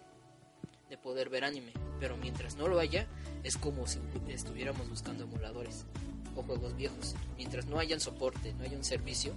[0.93, 1.71] de poder ver anime.
[1.99, 3.07] Pero mientras no lo haya,
[3.43, 5.85] es como si estuviéramos buscando emuladores
[6.35, 7.15] o juegos viejos.
[7.35, 9.33] Mientras no haya un soporte, no haya un servicio,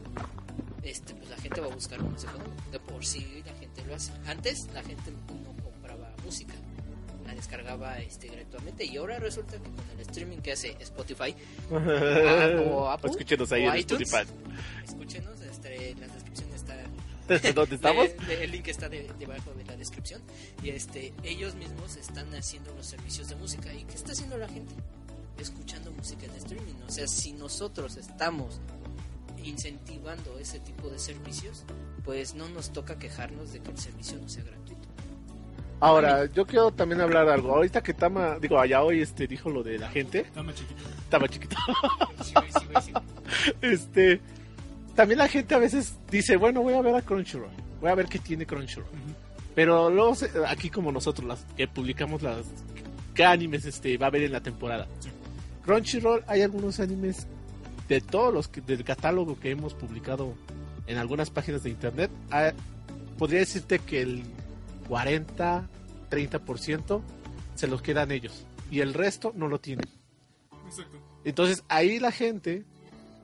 [0.83, 2.63] este, pues la gente va a buscar económico.
[2.71, 4.13] De por sí la gente lo hace.
[4.27, 6.53] Antes la gente no compraba música,
[7.27, 11.35] la descargaba este, gratuitamente y ahora resulta que con el streaming que hace Spotify
[11.71, 14.33] o Apple Escúchenos ahí o en iTunes, Spotify.
[14.85, 16.16] escúchenos, este, en la descripción está
[17.55, 18.07] ¿Dónde estamos?
[18.29, 20.21] el link está de- debajo de la descripción.
[20.63, 23.73] Y este, ellos mismos están haciendo los servicios de música.
[23.73, 24.75] ¿Y qué está haciendo la gente?
[25.39, 26.75] Escuchando música en streaming.
[26.87, 28.61] O sea, si nosotros estamos
[29.45, 31.65] incentivando ese tipo de servicios,
[32.05, 34.87] pues no nos toca quejarnos de que el servicio no sea gratuito.
[35.79, 37.55] Ahora, yo quiero también hablar algo.
[37.55, 40.83] Ahorita que Tama, digo, allá hoy este dijo lo de la gente, Está más chiquito.
[41.05, 41.57] estaba chiquito.
[42.25, 42.93] Sí, sí, sí.
[43.61, 44.21] Este,
[44.97, 48.07] también la gente a veces dice, bueno, voy a ver a Crunchyroll, voy a ver
[48.07, 48.89] qué tiene Crunchyroll.
[49.55, 50.15] Pero luego,
[50.49, 52.47] aquí como nosotros, las que publicamos las
[53.15, 54.87] qué animes este va a haber en la temporada.
[55.01, 55.09] Sí.
[55.65, 57.27] Crunchyroll, hay algunos animes
[57.89, 60.35] de todos los que, del catálogo que hemos publicado
[60.87, 62.11] en algunas páginas de internet.
[62.31, 62.53] ah,
[63.19, 64.23] podría decirte que el
[64.89, 65.69] 40,
[66.11, 67.01] 30%
[67.55, 69.89] se los quedan ellos y el resto no lo tienen.
[70.67, 70.99] Exacto.
[71.25, 72.65] Entonces ahí la gente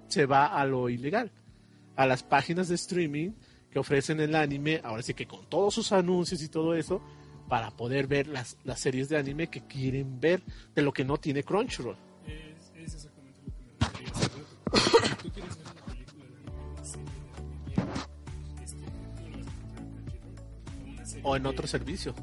[0.09, 1.31] se va a lo ilegal,
[2.03, 3.31] a las páginas de streaming
[3.71, 7.01] que ofrecen el anime, ahora sí que con todos sus anuncios y todo eso,
[7.49, 10.43] para poder ver las, las series de anime que quieren ver
[10.75, 11.97] de lo que no tiene Crunchyroll.
[12.27, 14.39] Es, es exactamente lo que me refería hace rato.
[15.09, 17.95] Si tú quieres ver una película de anime, una serie de anime vieja,
[18.63, 20.37] este, tú lo vas a encontrar en Crunchyroll.
[20.87, 22.15] O una serie O en de- otro servicio.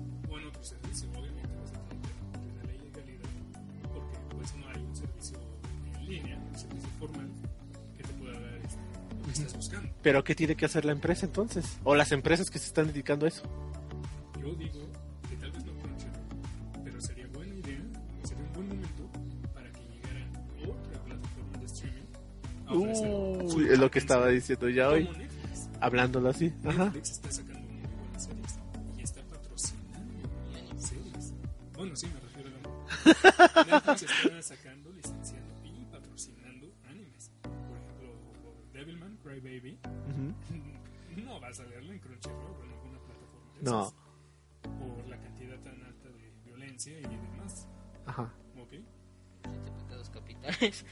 [10.02, 11.78] Pero ¿qué tiene que hacer la empresa entonces?
[11.84, 13.44] O las empresas que se están dedicando a eso.
[14.42, 14.80] Yo digo
[15.30, 17.80] que tal vez no Crunchyroll, pero sería buena idea,
[18.24, 19.10] sería un buen momento
[19.54, 20.26] para que llegara
[20.72, 22.06] otra plataforma de streaming
[22.68, 25.70] a Uy, es lo que estaba diciendo ya hoy, Netflix.
[25.82, 26.54] hablándolo así.
[26.64, 26.86] Ajá.
[26.86, 28.60] Netflix está sacando muy buenas series
[28.98, 30.32] y está patrocinando
[30.78, 31.34] series.
[31.76, 34.79] Bueno, sí, me refiero a la Netflix está sacando,
[39.42, 39.80] Devilman Crybaby.
[40.12, 40.34] Ujú.
[41.26, 43.56] No vas a verlo en Crunchyroll o en alguna plataforma.
[43.58, 43.82] de No.
[43.82, 43.94] esas,
[44.98, 47.68] Por la cantidad tan alta de violencia y demás.
[48.06, 48.34] Ajá.
[48.58, 48.70] ¿Ok?
[48.72, 50.86] Siete pecados capitales.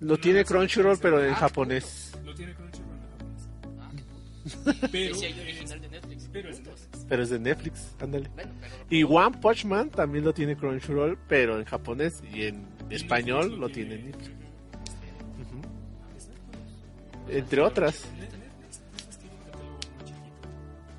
[0.00, 2.12] Lo No, tiene eso- Crunchyroll, pero en Ah, japonés.
[2.24, 3.48] Lo tiene Crunchyroll en japonés.
[3.80, 4.88] Ah, qué puto.
[4.92, 6.28] Pero, es- original de Netflix.
[6.32, 6.80] pero es Puntos.
[6.80, 7.06] Netflix.
[7.08, 8.28] Pero es de Netflix, ándale.
[8.34, 8.52] Bueno.
[8.90, 13.60] Y One Punch Man también lo tiene Crunchyroll, pero en japonés y en español Netflix
[13.60, 14.30] lo tiene Netflix.
[19.62, 20.48] Muy chiquito,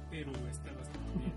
[0.10, 1.34] pero está bastante bien.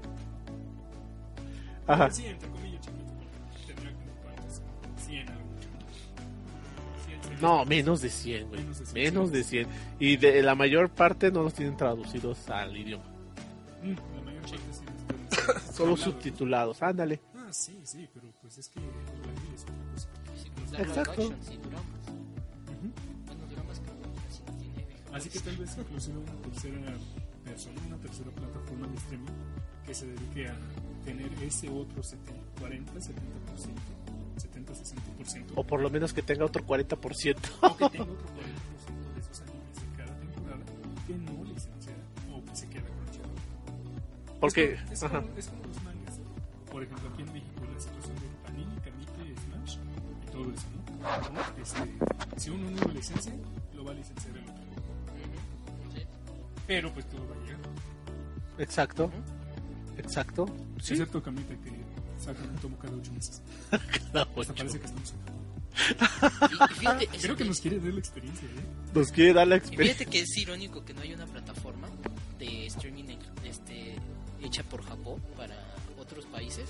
[1.86, 2.10] Ajá.
[2.10, 4.62] Sí, entre comillas chiquito, porque tendrá como cuántos,
[5.06, 5.42] 100 algo.
[7.06, 7.40] 100, 100.
[7.40, 8.60] No, menos de 100, güey.
[8.60, 8.94] Menos de 100.
[8.94, 9.68] Menos de 100.
[9.98, 13.04] Y de la mayor parte no los tienen traducidos al idioma.
[13.82, 14.84] Mm, la mayor parte sí
[15.40, 17.20] están Solo subtitulados, ándale.
[17.34, 20.08] Ah, sí, sí, pero pues es que el doblaje es otra cosa.
[20.42, 21.32] Sí, pues, Exacto.
[25.12, 26.94] Así que tal vez inclusive una tercera
[27.44, 29.32] persona, una tercera plataforma de streaming
[29.86, 30.56] que se dedique a
[31.04, 33.00] tener ese otro 70, 40, 70%,
[34.38, 37.36] 70, 60%, O por lo menos que tenga otro 40%.
[37.60, 40.62] o que tenga otro 40% de esos animes en cada temporada
[41.06, 41.92] que no licencia
[42.32, 43.02] o que se queda con.
[44.40, 46.20] Porque, es como, es como- es como los mangas.
[46.70, 49.76] Por ejemplo, aquí en México la situación de Panini, Kamite, Smash
[50.26, 50.66] y todo eso,
[51.32, 51.62] ¿no?
[51.62, 53.32] Este, si uno no lo licencia,
[53.74, 54.44] lo va a licenciar el.
[56.66, 57.60] Pero pues todo va a llegar.
[58.58, 59.10] Exacto.
[59.98, 60.46] Exacto.
[60.80, 60.94] Sí.
[60.94, 61.70] Excepto Kamite que
[62.22, 63.42] sacan un tomo cada 8 meses.
[63.70, 64.54] Hasta ocho.
[64.54, 65.14] parece que estamos.
[66.50, 68.62] Y, y fíjate, es Creo que que- nos quiere dar la experiencia, ¿eh?
[68.94, 69.94] Nos quiere dar la experiencia.
[69.96, 71.88] fíjate que es irónico que no haya una plataforma
[72.38, 73.96] de streaming este,
[74.42, 75.56] hecha por Japón para
[75.98, 76.68] otros países,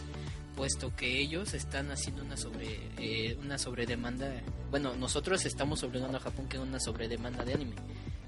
[0.56, 4.30] puesto que ellos están haciendo una sobre eh, una sobredemanda.
[4.70, 7.74] Bueno, nosotros estamos obligando a Japón que una sobredemanda de anime.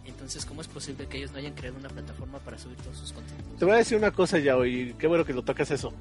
[0.07, 3.13] Entonces, ¿cómo es posible que ellos no hayan creado una plataforma para subir todos sus
[3.13, 3.59] contenidos?
[3.59, 5.93] Te voy a decir una cosa ya, y qué bueno que lo tocas eso.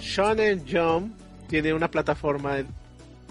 [0.00, 1.14] Shonen Jump
[1.48, 2.56] tiene una plataforma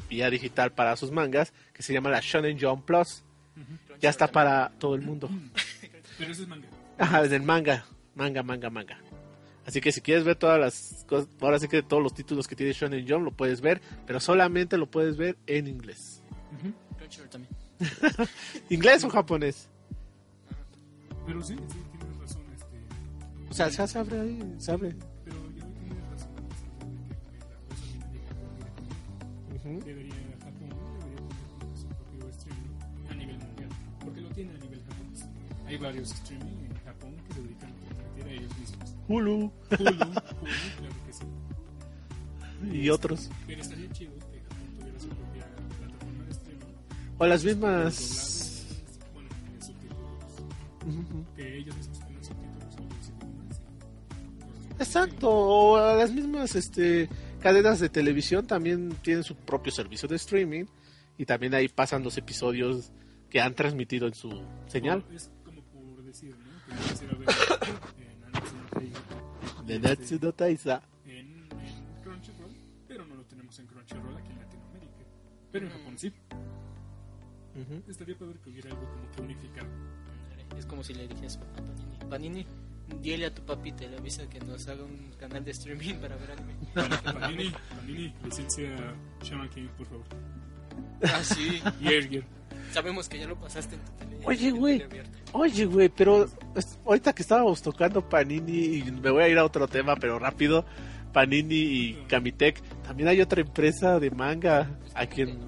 [0.09, 3.23] vía digital para sus mangas que se llama la Shonen Jump Plus.
[3.99, 5.29] Ya está para todo el mundo.
[6.17, 6.67] Pero ese es manga.
[6.97, 7.85] Ajá, es el manga,
[8.15, 8.97] manga, manga, manga.
[9.65, 12.55] Así que si quieres ver todas las cosas, ahora sí que todos los títulos que
[12.55, 16.21] tiene Shonen Jump lo puedes ver, pero solamente lo puedes ver en inglés.
[17.29, 17.53] También.
[18.69, 19.69] ¿Inglés o japonés?
[21.25, 22.41] Pero sí, sí, tienes razón.
[22.55, 24.95] Este, O sea, ya se abre ahí, se abre.
[25.23, 26.89] pero ya tienes razón en el sentido
[27.31, 29.69] de que la cosa viene de Japón directamente.
[29.69, 29.86] Ujú.
[29.86, 31.27] Debería Japón debería
[31.59, 33.69] tener su propio streaming a nivel mundial.
[34.03, 35.25] Porque lo tiene a nivel japonés.
[35.67, 38.95] Hay varios streaming en Japón que se dedican a transmitir a ellos mismos.
[39.07, 41.25] Hulu Hulu, Hulu, claro que sí.
[42.77, 43.29] y otros.
[43.47, 45.45] Pero estaría chido que Japón tuviera su propia
[45.79, 46.73] plataforma de streaming.
[47.17, 48.42] O las mismas...
[51.35, 52.53] que ellos mismos pongan subtítulos
[54.79, 57.07] Exacto, o las mismas este,
[57.39, 60.65] cadenas de televisión también tienen su propio servicio de streaming
[61.17, 62.91] y también ahí pasan los episodios
[63.29, 64.29] que han transmitido en su
[64.67, 66.75] señal Es como por decir, ¿no?
[66.75, 67.29] Que quisiera ver
[69.67, 70.81] en Nanatsu no este, Taisa.
[71.05, 72.51] en, en Crunchyroll,
[72.87, 75.03] pero no lo tenemos en Crunchyroll aquí en Latinoamérica.
[75.51, 76.13] Pero en Japón sí.
[77.55, 77.83] Ujú.
[77.87, 79.67] Estaría padre que hubiera algo como que unificado.
[80.57, 82.45] Es como si le dijeras a Panini, Panini,
[83.01, 86.15] dile a tu papi, te le avisa que nos haga un canal de streaming para
[86.15, 86.53] ver anime.
[87.19, 88.69] Panini, Panini, licencia
[89.23, 90.05] Shaman King, por favor.
[91.03, 91.61] Ah, sí.
[91.81, 92.23] Y Erger.
[92.71, 94.19] Sabemos que ya lo pasaste en tu tele.
[94.25, 94.83] Oye, güey.
[95.33, 99.45] Oye, güey, pero es- ahorita que estábamos tocando Panini y me voy a ir a
[99.45, 100.65] otro tema, pero rápido.
[101.11, 105.39] Panini y Kamitec, también hay otra empresa de manga aquí en...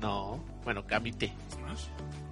[0.00, 1.32] No, bueno, Kamite.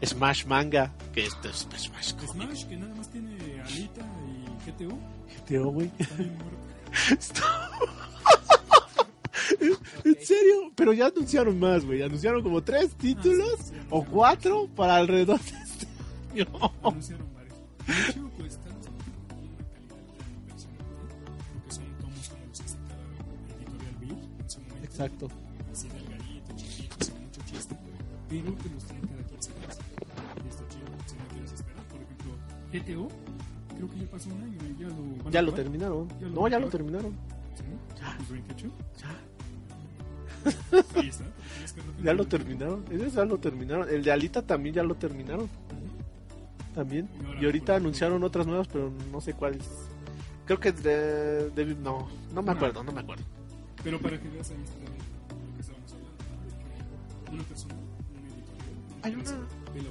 [0.05, 0.47] Smash.
[0.47, 2.33] Manga, que esto es Smash Comics.
[2.33, 4.99] Smash, que nada más tiene Alita y GTO.
[5.47, 5.91] Tío, güey.
[10.05, 10.73] ¿En serio?
[10.75, 12.03] Pero ya anunciaron más, güey.
[12.03, 15.87] Anunciaron como tres títulos Ah, sí, sí, o cuatro para alrededor de este
[16.33, 16.47] año.
[16.83, 17.57] Anunciaron varios.
[17.87, 18.91] De hecho, pues una calidad.
[21.55, 23.03] Porque son tomos como los que sacaba
[23.59, 24.85] Editorial Bill en su momento.
[24.85, 25.29] Exacto.
[25.73, 27.77] Así delgaditos, chiquitos, sin mucho chiste.
[28.29, 28.85] Pero te los
[32.73, 33.09] GTO,
[33.77, 36.09] creo que ya pasó un año y ya lo van a Ya lo terminaron.
[36.21, 37.13] Ya lo No, ya lo terminaron.
[37.57, 37.65] ¿Sí?
[38.01, 38.17] Ya.
[38.17, 38.71] Pues 28.
[39.01, 39.19] Ya,
[41.01, 41.25] Ahí está.
[41.65, 42.85] Es que no ya lo terminaron.
[42.91, 43.89] Ellos ya lo terminaron.
[43.89, 45.49] El de Alita también ya lo terminaron.
[46.75, 47.09] También.
[47.41, 49.69] Y ahorita ejemplo, anunciaron otras nuevas, pero no sé cuáles.
[50.47, 53.23] Creo que de, de- no, no me acuerdo, no me acuerdo.
[53.85, 59.03] Pero para que veas ahí está lo que estábamos hablando, de una persona, un editorial,
[59.03, 59.91] Hay una- ve la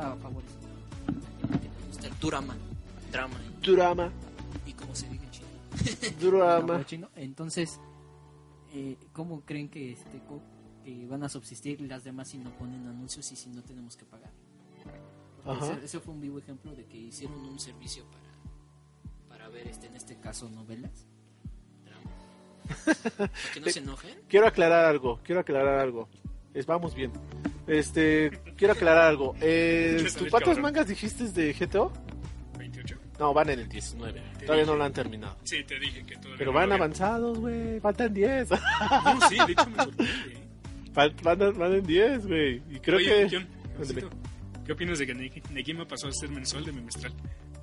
[0.00, 0.60] estaba favorecido.
[1.80, 2.56] Me gusta el drama,
[3.12, 4.12] drama, Drama.
[4.66, 6.84] y como se dice en chino.
[6.86, 7.08] Chino.
[7.16, 7.80] Entonces,
[8.72, 10.40] eh, ¿cómo creen que este co-
[10.84, 14.04] que van a subsistir las demás si no ponen anuncios y si no tenemos que
[14.04, 14.30] pagar?
[15.60, 18.24] Ese, ese fue un vivo ejemplo de que hicieron un servicio para,
[19.28, 21.06] para ver, este en este caso, novelas.
[21.84, 22.10] Drama.
[23.26, 24.18] Para que no se enojen.
[24.28, 26.08] Quiero aclarar algo, quiero aclarar algo.
[26.54, 27.12] Es, vamos bien.
[27.66, 29.34] Este, quiero aclarar algo.
[29.40, 30.62] Eh, ¿Quieres ¿tú saber, ¿Cuántas cabrón?
[30.62, 31.92] mangas dijiste de GTO?
[32.58, 32.98] 28.
[33.18, 34.12] No, van en el 19.
[34.20, 34.66] Te Todavía dije.
[34.72, 35.36] no lo han terminado.
[35.44, 37.80] Sí, te dije que todavía Pero van avanzados, güey.
[37.80, 38.50] Faltan 10.
[38.50, 38.58] No,
[39.28, 40.44] sí, de hecho me sorprende.
[40.94, 42.62] Fal- van, van en 10, güey.
[42.70, 43.46] Y creo Oye, que...
[43.78, 44.10] Josito,
[44.66, 47.12] ¿qué opinas de que Ne- Negima pasó a ser mensual de Memestral?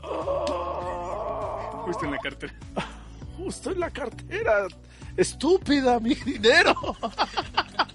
[0.04, 2.54] Oh, Justo en la cartera.
[3.38, 4.68] justo en la cartera.
[5.18, 6.74] Estúpida, mi dinero.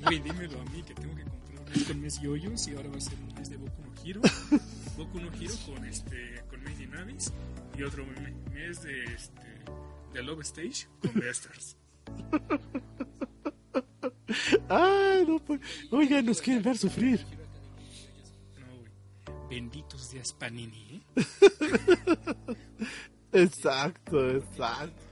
[0.05, 1.25] Güey, dímelo a mí que tengo que
[1.87, 4.21] con mes yoyos y ahora va a ser un mes de Boku no Hero.
[4.97, 7.33] Boku no Hero con este con Made Abyss
[7.79, 9.43] y otro me- mes de este
[10.15, 11.77] de Love Stage con Beastars.
[14.69, 15.61] Ay, no, pues.
[15.91, 17.25] Oigan, nos quieren ver sufrir.
[18.59, 18.91] No, güey.
[19.51, 21.27] Benditos días Panini, ¿eh?
[23.33, 25.03] Exacto, exacto.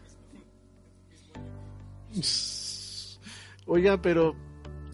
[3.66, 4.34] Oigan, pero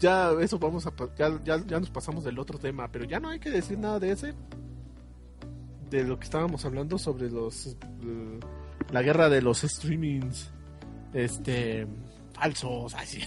[0.01, 3.29] ya eso vamos a ya, ya, ya nos pasamos del otro tema, pero ya no
[3.29, 4.33] hay que decir nada de ese
[5.89, 8.39] de lo que estábamos hablando sobre los eh,
[8.91, 10.49] la guerra de los streamings
[11.13, 11.87] este
[12.33, 13.21] falsos así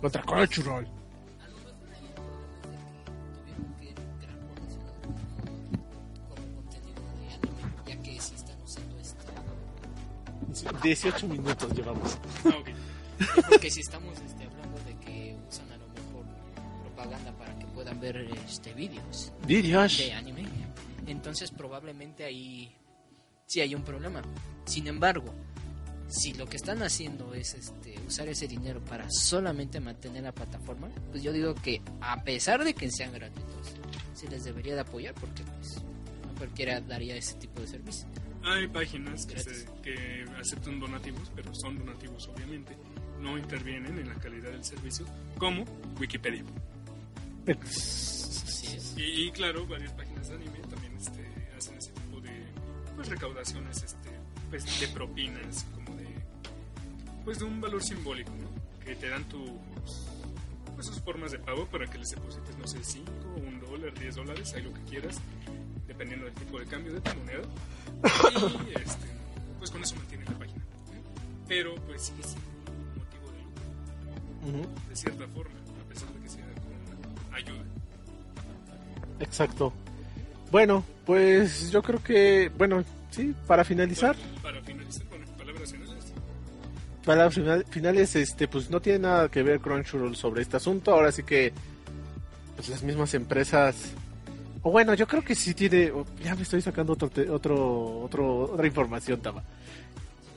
[0.00, 0.86] contra Crunchyroll.
[10.50, 10.70] Esto.
[10.82, 12.18] 18 minutos llevamos.
[12.44, 12.75] Ah, ok.
[13.48, 16.24] Porque si estamos este, hablando de que usan a lo mejor
[16.82, 19.98] propaganda para que puedan ver este vídeos Videos.
[19.98, 20.44] de anime,
[21.06, 22.74] entonces probablemente ahí
[23.46, 24.22] sí hay un problema.
[24.64, 25.32] Sin embargo,
[26.08, 30.88] si lo que están haciendo es este, usar ese dinero para solamente mantener la plataforma,
[31.10, 33.74] pues yo digo que a pesar de que sean gratuitos,
[34.14, 35.76] se les debería de apoyar porque pues
[36.26, 38.06] no cualquiera daría ese tipo de servicio.
[38.44, 42.76] Hay páginas que, se- que aceptan donativos, pero son donativos obviamente.
[43.26, 45.04] No intervienen en la calidad del servicio,
[45.36, 45.64] como
[45.98, 46.44] Wikipedia.
[47.60, 48.94] Así es.
[48.96, 51.26] Y, y claro, varias páginas de anime también este,
[51.58, 52.30] hacen ese tipo de
[52.94, 54.10] pues, recaudaciones este,
[54.48, 56.06] pues, de propinas, como de
[57.24, 58.84] pues de un valor simbólico, ¿no?
[58.84, 59.44] Que te dan tu
[60.76, 63.10] pues, sus formas de pago para que les deposites, no sé, 5,
[63.44, 65.20] 1 dólar, 10 dólares, hay lo que quieras,
[65.88, 67.42] dependiendo del tipo de cambio de tu moneda.
[68.70, 69.08] Y este,
[69.58, 70.58] pues con eso mantienen la página.
[70.58, 71.46] ¿no?
[71.48, 72.55] Pero pues un motivo
[74.52, 75.54] de cierta forma,
[75.84, 76.44] a pesar de que sea
[77.28, 77.62] una ayuda.
[79.20, 79.72] Exacto.
[80.50, 85.70] Bueno, pues yo creo que, bueno, sí, para finalizar, Bueno, para finalizar con palabras
[87.70, 88.16] finales.
[88.16, 90.92] este, pues no tiene nada que ver Crunchyroll sobre este asunto.
[90.92, 91.52] Ahora sí que,
[92.56, 93.92] pues las mismas empresas,
[94.62, 98.66] o bueno, yo creo que sí tiene, ya me estoy sacando otro, otro, otro, otra
[98.66, 99.42] información, Tama.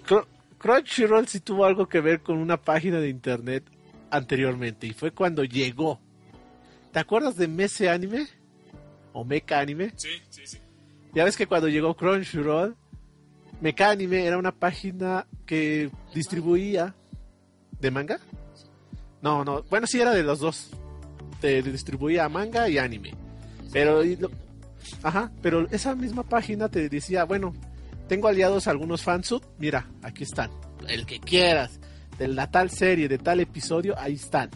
[0.07, 0.25] Cr-
[0.57, 3.63] Crunchyroll sí tuvo algo que ver con una página de internet
[4.11, 5.99] anteriormente y fue cuando llegó.
[6.91, 8.27] ¿Te acuerdas de Mese Anime?
[9.13, 9.91] O Mecha Anime.
[9.95, 10.57] Sí, sí, sí.
[11.13, 12.75] Ya ves que cuando llegó Crunchyroll,
[13.61, 16.95] Mecha Anime era una página que distribuía
[17.79, 18.19] de manga.
[19.21, 20.69] No, no, bueno, sí era de los dos.
[21.41, 23.13] Te distribuía manga y anime.
[23.71, 24.31] Pero y lo-
[25.03, 27.53] ajá, pero esa misma página te decía, bueno,
[28.07, 30.49] tengo aliados algunos fansub, mira, aquí están.
[30.87, 31.79] El que quieras,
[32.19, 34.49] de la tal serie, de tal episodio, ahí están.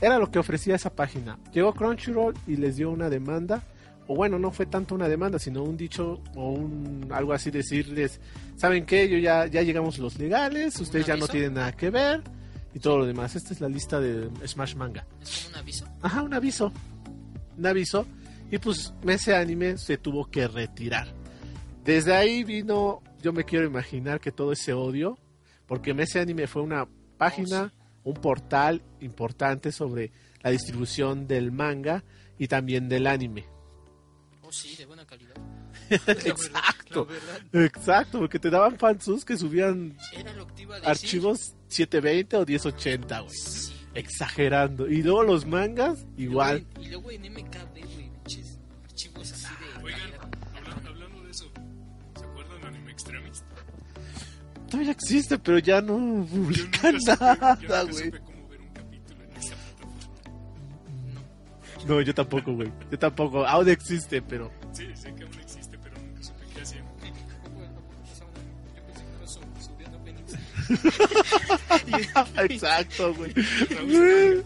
[0.00, 1.38] Era lo que ofrecía esa página.
[1.52, 3.62] Llegó Crunchyroll y les dio una demanda.
[4.08, 8.20] O bueno, no fue tanto una demanda, sino un dicho o un algo así decirles,
[8.56, 9.08] ¿saben qué?
[9.08, 12.20] Yo ya, ya llegamos los legales, ustedes ya no tienen nada que ver
[12.74, 13.36] y todo lo demás.
[13.36, 15.06] Esta es la lista de Smash Manga.
[15.22, 15.86] Es como un aviso.
[16.02, 16.72] Ajá, un aviso.
[17.56, 18.06] Un aviso.
[18.50, 21.06] Y pues ese anime se tuvo que retirar.
[21.84, 25.16] Desde ahí vino, yo me quiero imaginar que todo ese odio,
[25.72, 27.72] porque ese anime fue una página,
[28.04, 30.12] un portal importante sobre
[30.42, 32.04] la distribución del manga
[32.36, 33.46] y también del anime.
[34.42, 35.34] Oh, sí, de buena calidad.
[35.88, 37.08] Exacto.
[37.54, 43.34] Exacto, porque te daban fansus que subían era lo que archivos 720 o 1080, güey.
[43.34, 43.72] Sí.
[43.94, 44.86] Exagerando.
[44.90, 46.66] Y luego los mangas, igual.
[46.82, 47.71] Y luego en pinches
[54.72, 58.04] Todavía existe, pero ya no Yo publica nunca supe- nada, güey.
[58.06, 59.94] supe cómo ver un capítulo en esa plataforma.
[61.86, 62.72] No, yo tampoco, güey.
[62.90, 63.46] Yo tampoco.
[63.46, 64.50] Aún existe, pero.
[64.72, 66.84] Sí, sé que aún existe, pero nunca supe qué hacían.
[72.50, 73.32] Exacto, güey.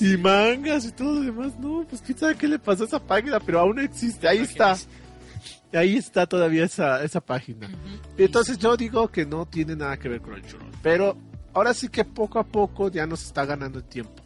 [0.00, 1.52] Y mangas y todo lo demás.
[1.58, 4.26] No, pues quién sabe qué le pasó a esa página, pero aún existe.
[4.26, 4.78] Ahí está.
[5.72, 7.70] Ahí está todavía esa, esa página.
[8.18, 10.66] Y entonces yo digo que no tiene nada que ver con el churro.
[10.82, 11.16] Pero
[11.52, 14.22] ahora sí que poco a poco ya nos está ganando el tiempo.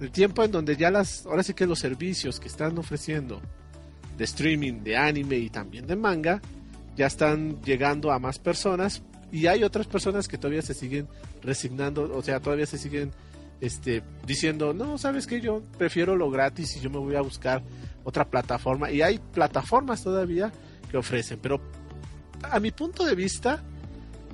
[0.00, 3.40] El tiempo en donde ya las, ahora sí que los servicios que están ofreciendo
[4.16, 6.40] de streaming, de anime y también de manga,
[6.96, 9.02] ya están llegando a más personas.
[9.32, 11.08] Y hay otras personas que todavía se siguen
[11.42, 13.12] resignando, o sea, todavía se siguen
[13.60, 17.62] este, diciendo, no, sabes que yo prefiero lo gratis y yo me voy a buscar
[18.04, 18.90] otra plataforma.
[18.90, 20.52] Y hay plataformas todavía
[20.90, 21.60] que ofrecen, pero
[22.42, 23.62] a mi punto de vista,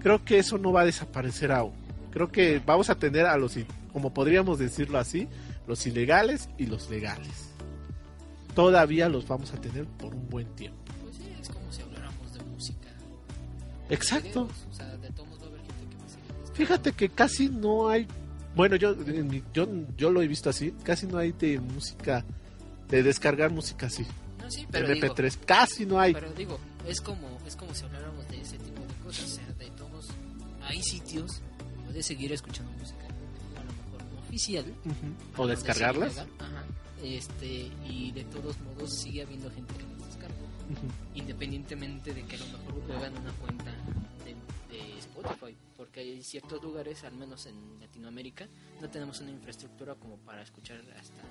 [0.00, 1.74] creo que eso no va a desaparecer aún.
[2.10, 3.58] Creo que vamos a tener a los,
[3.92, 5.28] como podríamos decirlo así,
[5.66, 7.50] los ilegales y los legales.
[8.54, 10.78] Todavía los vamos a tener por un buen tiempo.
[11.02, 12.88] Pues sí, es como si habláramos de música.
[13.90, 14.44] Exacto.
[14.44, 16.54] Videos, O sea, de todos modos va a haber gente que va a seguir descargando.
[16.54, 18.06] Fíjate que casi no hay,
[18.56, 18.96] bueno, yo,
[19.52, 22.24] yo, yo lo he visto así, casi no hay de música,
[22.88, 24.04] de descargar música así,
[24.40, 26.14] No, sí, pero digo, MP3, casi no hay.
[26.14, 29.24] pero digo, es como, es como si habláramos de ese tipo de cosas.
[29.24, 30.08] O sea, de todos,
[30.62, 31.42] hay sitios,
[31.84, 34.64] puedes seguir escuchando música, a lo mejor no oficial.
[35.34, 36.14] O donde descargarlas.
[36.14, 36.64] sí llega, Ajá.
[37.04, 40.34] Este, y de todos modos sigue habiendo gente que las descarga.
[41.14, 43.70] Independientemente de que a lo mejor juegan una cuenta
[44.24, 44.34] de,
[44.74, 45.56] de Spotify,
[45.96, 48.46] porque hay ciertos lugares, al menos en Latinoamérica,
[48.82, 51.22] no tenemos una infraestructura como para escuchar hasta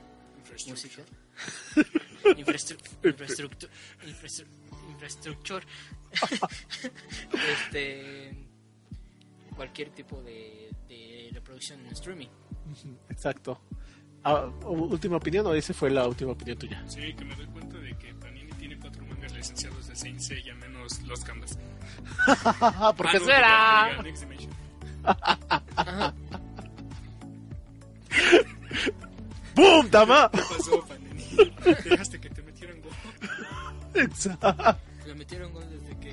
[0.67, 1.03] música.
[2.25, 3.69] Infrastru- infraestructu-
[4.07, 4.47] infrastru-
[4.89, 5.65] infrastructure.
[7.61, 8.47] este
[9.55, 12.29] cualquier tipo de, de reproducción en streaming.
[13.09, 13.61] Exacto.
[14.23, 16.83] Ah, ¿Última opinión o esa fue la última opinión tuya?
[16.87, 20.55] Sí, que me doy cuenta de que Panini tiene cuatro mangas licenciados de Saint Seiya
[20.55, 21.59] menos los canvas.
[22.97, 23.89] ¿Por qué será?
[23.91, 24.54] diga, Next Dimension.
[25.05, 26.13] Ajá.
[29.55, 30.29] ¡Bum, dama!
[30.31, 31.23] ¿Qué pasó, Panini?
[31.89, 32.91] Dejaste que te metieran gol.
[33.93, 34.77] Exacto.
[35.05, 36.11] Le metieron gol desde que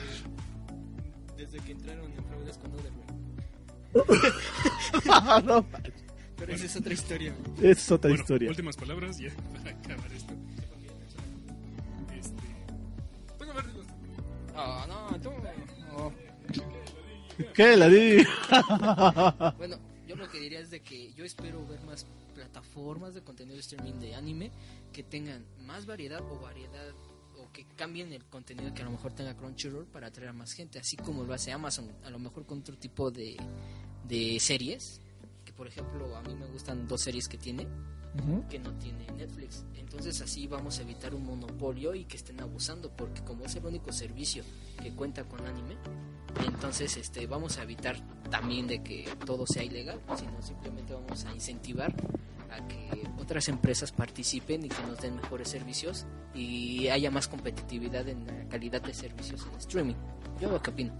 [1.36, 3.02] desde que entraron en fraudes con Otherwell.
[5.46, 5.66] no,
[6.36, 7.34] Pero esa es otra historia.
[7.58, 8.48] esa es otra Bueno, historia.
[8.50, 10.32] últimas palabras ya para acabar esto.
[12.16, 12.42] Este.
[13.38, 13.64] Bueno, a ver,
[14.54, 15.30] Ah, no, tú.
[17.54, 18.24] ¿Qué la di?
[19.58, 23.56] Bueno, yo lo que diría es de que yo espero ver más plataformas de contenido
[23.56, 24.50] de streaming de anime
[24.92, 26.90] que tengan más variedad o variedad
[27.38, 30.52] o que cambien el contenido que a lo mejor tenga Crunchyroll para atraer a más
[30.52, 33.36] gente, así como lo hace Amazon, a lo mejor con otro tipo de,
[34.06, 35.00] de series,
[35.44, 37.66] que por ejemplo a mí me gustan dos series que tiene,
[38.48, 39.64] que no tiene Netflix.
[39.74, 43.64] Entonces así vamos a evitar un monopolio y que estén abusando, porque como es el
[43.64, 44.44] único servicio
[44.82, 45.76] que cuenta con anime,
[46.46, 47.96] entonces este vamos a evitar
[48.30, 51.94] también de que todo sea ilegal, sino simplemente vamos a incentivar
[52.50, 58.08] a que otras empresas participen y que nos den mejores servicios y haya más competitividad
[58.08, 59.94] en la calidad de servicios en streaming.
[60.40, 60.92] Yo lo que opino.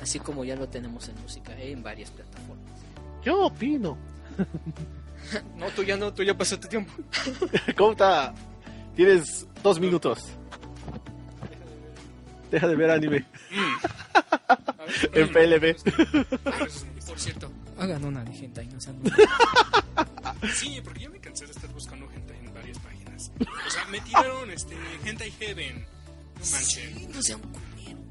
[0.00, 2.80] Así como ya lo tenemos en música eh, en varias plataformas.
[3.22, 3.98] Yo opino.
[5.56, 6.92] No, tú ya no, tú ya pasaste tiempo.
[7.76, 8.34] ¿Cómo está?
[8.96, 10.30] Tienes dos minutos.
[12.50, 13.24] Deja de ver anime
[15.12, 15.76] en PLB.
[17.06, 18.96] Por cierto, hagan una de gente y no sean
[20.54, 23.30] Sí, porque yo me cansé de estar buscando gente en varias páginas.
[23.40, 25.86] O sea, me tiraron este, Hentai Heaven.
[26.38, 27.12] No manchen.
[27.12, 28.04] no sean culeros.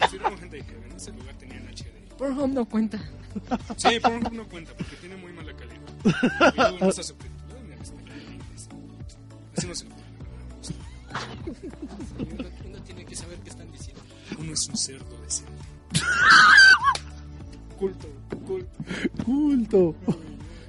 [0.00, 0.92] Me tiraron Hentai Heaven.
[0.96, 2.16] Ese lugar tenía en HD.
[2.16, 2.98] Pornhub no cuenta.
[3.76, 5.63] Sí, Pornhub no cuenta porque tiene muy mala calidad.
[6.04, 6.88] No.
[9.56, 9.84] Así no se
[12.18, 14.02] Uno, uno tiene que saber qué están diciendo.
[14.38, 15.52] Uno es un cerdo decente.
[17.78, 18.08] Culto,
[18.46, 18.70] culto.
[19.24, 19.94] Culto.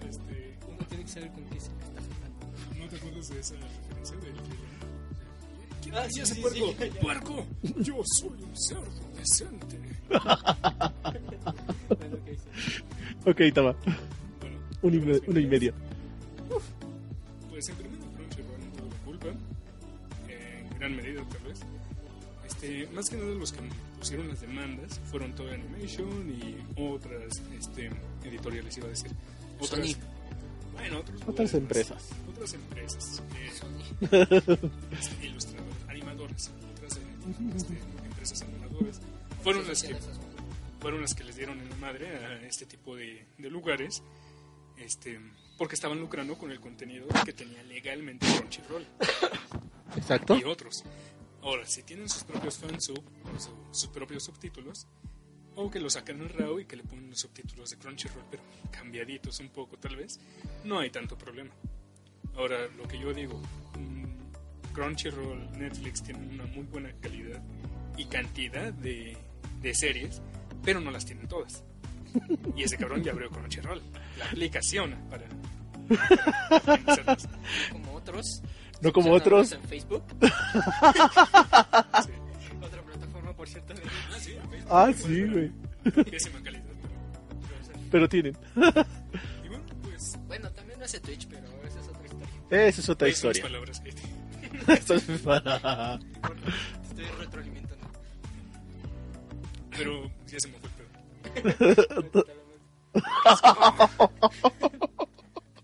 [0.07, 2.79] Este, Uno tiene que saber con qué se está jugando.
[2.79, 4.33] ¿No te acuerdas de esa referencia del
[5.81, 6.73] que Ah, ¿Qué hace puerco?
[7.01, 7.45] ¡Puerco!
[7.77, 9.79] Yo soy un cerdo decente.
[12.55, 12.83] Sí.
[13.25, 13.75] Ok, toma.
[14.85, 15.73] Uno y, me- uno y medio.
[17.49, 19.27] Pues en primer Crunchyroll no tuvo la culpa.
[20.29, 21.59] Eh, gran medida tal vez.
[22.45, 23.59] Este, más que nada los que
[23.97, 27.89] pusieron las demandas fueron Toei Animation y otras este,
[28.23, 29.11] editoriales, iba a decir.
[29.59, 29.97] Otras, Sony.
[30.73, 32.09] Bueno, otros Otras empresas.
[32.29, 33.23] Otras empresas.
[34.11, 34.29] eh,
[34.91, 37.01] este, ilustradores, animadores, otras eh,
[37.55, 37.73] este,
[38.05, 39.01] empresas animadoras.
[39.43, 39.95] Fueron las que
[40.81, 44.03] fueron las que les dieron en la madre a este tipo de, de lugares,
[44.77, 45.19] este,
[45.57, 48.85] porque estaban lucrando con el contenido que tenía legalmente Crunchyroll
[49.95, 50.37] Exacto.
[50.37, 50.83] y otros.
[51.41, 53.03] Ahora, si tienen sus propios fansub,
[53.37, 54.87] su- sus propios subtítulos,
[55.55, 58.43] o que lo sacan en RAW y que le ponen los subtítulos de Crunchyroll, pero
[58.71, 60.19] cambiaditos un poco tal vez,
[60.65, 61.51] no hay tanto problema.
[62.35, 63.39] Ahora, lo que yo digo,
[63.79, 67.41] mm, Crunchyroll, Netflix tienen una muy buena calidad
[67.95, 69.15] y cantidad de,
[69.61, 70.21] de series,
[70.63, 71.63] pero no las tienen todas.
[72.55, 73.81] Y ese cabrón ya abrió Crunchyroll,
[74.17, 75.25] la aplicación para...
[75.89, 77.17] para.
[77.71, 78.41] Como otros.
[78.81, 79.51] No como otros.
[79.53, 80.03] En Facebook.
[80.21, 82.11] Sí.
[82.61, 83.73] Otra plataforma, por cierto.
[83.73, 84.53] de- Ah, sí, ok.
[84.69, 85.51] Ah, sí, güey.
[86.05, 87.79] Pésima calidad, pero...
[87.91, 88.37] Pero tienen.
[88.55, 90.17] Y bueno, pues...
[90.27, 92.27] Bueno, también hace Twitch, pero esa es otra historia.
[92.67, 93.43] Esa es otra esas mis historia.
[93.43, 94.09] palabras, Katie.
[94.79, 97.87] Eso es para- Te estoy retroalimentando.
[99.77, 100.55] Pero ya se me.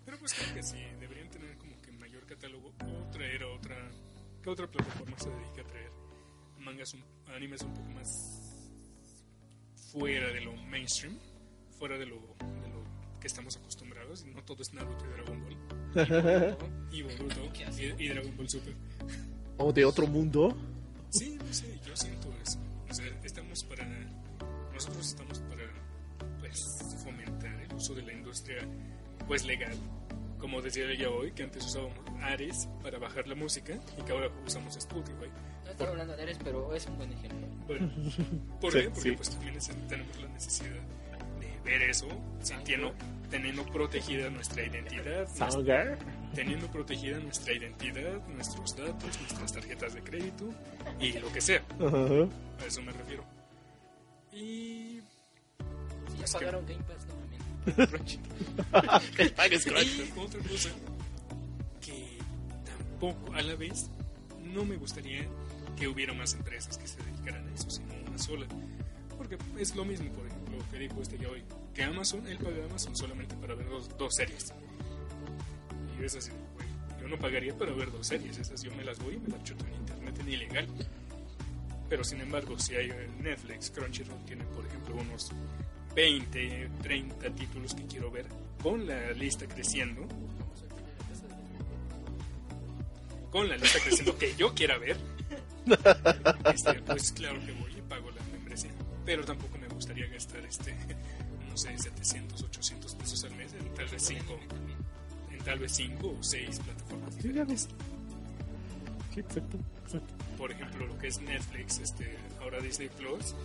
[0.06, 3.90] Pero pues creo que sí, deberían tener como que mayor catálogo o traer a otra...
[4.44, 5.92] ¿Qué otra plataforma se dedica a traer
[6.60, 7.04] mangas, un-
[7.34, 8.08] animes un poco más
[9.92, 11.18] fuera de lo mainstream?
[11.78, 12.84] Fuera de lo, de lo
[13.20, 14.24] que estamos acostumbrados.
[14.26, 15.58] Y no todo es Naruto y Dragon Ball.
[16.92, 17.82] Y Boruto ¿Qué asco.
[17.82, 18.76] y, y Dragon Ball Super.
[19.58, 20.56] O de otro mundo.
[21.10, 22.58] Sí, no sé, yo siento eso.
[22.90, 23.86] O sea, estamos para.
[24.74, 25.41] Nosotros estamos
[27.82, 28.66] uso de la industria,
[29.28, 29.74] pues, legal.
[30.40, 34.30] Como decía ella hoy, que antes usábamos Ares para bajar la música y que ahora
[34.46, 35.28] usamos Spotify.
[35.66, 37.48] No estoy hablando de Ares, pero es un buen ejemplo.
[37.68, 37.92] Bueno,
[38.62, 38.90] ¿por Sí, qué?
[38.90, 39.12] Porque, sí.
[39.16, 40.70] pues, también es- tenemos la necesidad
[41.40, 42.08] de ver eso,
[42.42, 42.94] sintiendo,
[43.30, 45.98] teniendo protegida nuestra identidad, nuestra-
[46.36, 50.50] teniendo protegida nuestra identidad, nuestros datos, nuestras tarjetas de crédito
[51.00, 51.64] y lo que sea.
[51.80, 52.28] Ajá.
[52.62, 53.24] A eso me refiero.
[54.34, 55.02] Y.
[56.18, 57.06] Ya Es que- pagaron Game Pass
[59.16, 60.70] Que pagues y otra cosa
[61.80, 62.18] que
[62.66, 63.89] tampoco, a la vez,
[64.43, 65.28] no me gustaría
[65.78, 68.47] que hubiera más empresas que se dedicaran a eso, sino una sola.
[69.18, 71.43] Porque es lo mismo, por ejemplo, que dijo este ya hoy,
[71.74, 74.53] que Amazon, él paga Amazon solamente para ver dos, dos series.
[75.99, 76.68] Y es así, güey,
[76.99, 79.43] yo no pagaría para ver dos series, esas yo me las voy y me las
[79.43, 80.68] chuto en internet en ilegal.
[81.89, 82.89] Pero sin embargo, si hay
[83.22, 85.32] Netflix, Crunchyroll tiene, por ejemplo, unos
[85.96, 88.26] 20, 30 títulos que quiero ver,
[88.62, 90.08] con la lista creciendo,
[93.32, 94.98] con la lista creciendo que yo quiera ver,
[96.54, 98.72] este, pues claro que voy y pago la membresía.
[99.06, 100.76] Pero tampoco me gustaría gastar, este,
[101.50, 104.39] no sé, 700, 800 pesos al mes en tal vez 5
[105.32, 107.68] en tal vez cinco o 6 plataformas diferentes.
[109.14, 109.57] Sí, exacto.
[109.86, 110.14] exacto.
[110.38, 113.36] Por ejemplo, lo que es Netflix, este, ahora Disney Plus,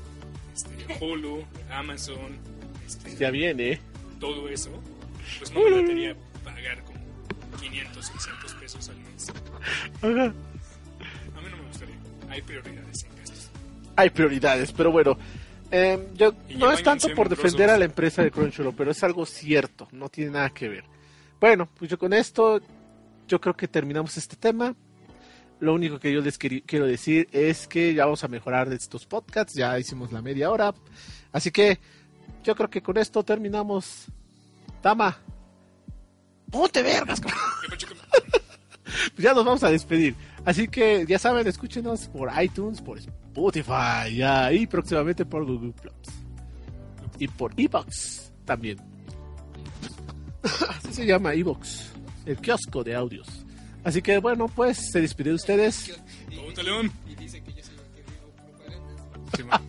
[0.54, 2.38] este, Hulu, Amazon,
[2.86, 3.80] este, Ya viene.
[4.20, 4.70] todo eso,
[5.38, 6.98] pues no me latería pagar como
[7.60, 9.28] 500, 600 pesos al mes.
[10.02, 10.06] Ajá.
[10.06, 11.96] A mí no me gustaría.
[12.30, 13.50] Hay prioridades en gastos.
[13.96, 15.18] Hay prioridades, pero bueno.
[15.72, 19.26] eh, yo no es tanto por defender a la empresa de Crunchyroll, pero es algo
[19.26, 20.84] cierto, no tiene nada que ver.
[21.40, 22.60] Bueno, pues yo con esto,
[23.28, 24.74] yo creo que terminamos este tema.
[25.60, 29.54] Lo único que yo les quiero decir es que ya vamos a mejorar estos podcasts,
[29.54, 30.74] ya hicimos la media hora.
[31.32, 31.78] Así que
[32.44, 34.06] yo creo que con esto terminamos.
[34.82, 35.16] Dama,
[36.50, 37.40] ponte vergas, cabrón.
[37.62, 37.96] ¿Qué pacho con-
[39.14, 40.14] Pues ya nos vamos a despedir.
[40.44, 45.92] Así que ya saben, escúchenos por iTunes, por Spotify, y próximamente por Google Plus.
[47.18, 48.78] Y por Evox también.
[50.68, 51.92] Así se llama Evox,
[52.26, 53.45] el kiosco de audios.
[53.86, 55.96] Así que bueno, pues se despide de ustedes.
[56.28, 56.90] Y, Puta, León.
[57.08, 58.82] y dice que yo soy el que digo bueno.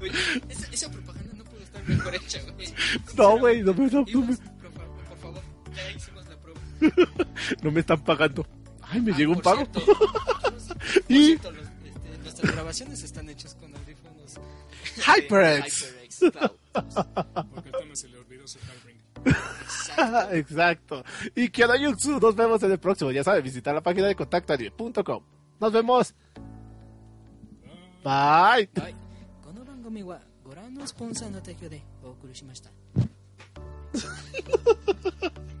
[0.00, 0.12] Oye,
[0.48, 2.68] esa, esa propaganda no pudo estar mejor hecha, güey.
[3.16, 4.04] No, güey, no me, no, no
[5.08, 5.42] por, favor,
[5.74, 6.60] ya hicimos la prueba.
[7.62, 8.46] no me están pagando.
[8.82, 9.64] Ay, me Ah, llegó un pago.
[9.64, 9.96] cierto, por
[11.08, 14.34] Y- cierto, los- este, nuestras grabaciones están hechas con audífonos
[14.96, 15.84] HyperX.
[15.84, 16.50] HyperX Cloud.
[17.54, 18.93] Porque Tama se le olvidó su Hellring.
[19.25, 20.35] Exacto.
[20.35, 21.03] Exacto.
[21.35, 23.11] Y Kyodayutsu, nos vemos en el próximo.
[23.11, 25.23] Ya saben, visitar la página de contactoanime.com.
[25.59, 26.15] Nos vemos.
[28.03, 28.09] Bye.
[28.09, 28.69] はい、
[29.43, 32.71] この番組はご覧のスポンサーの提供でお送りしました。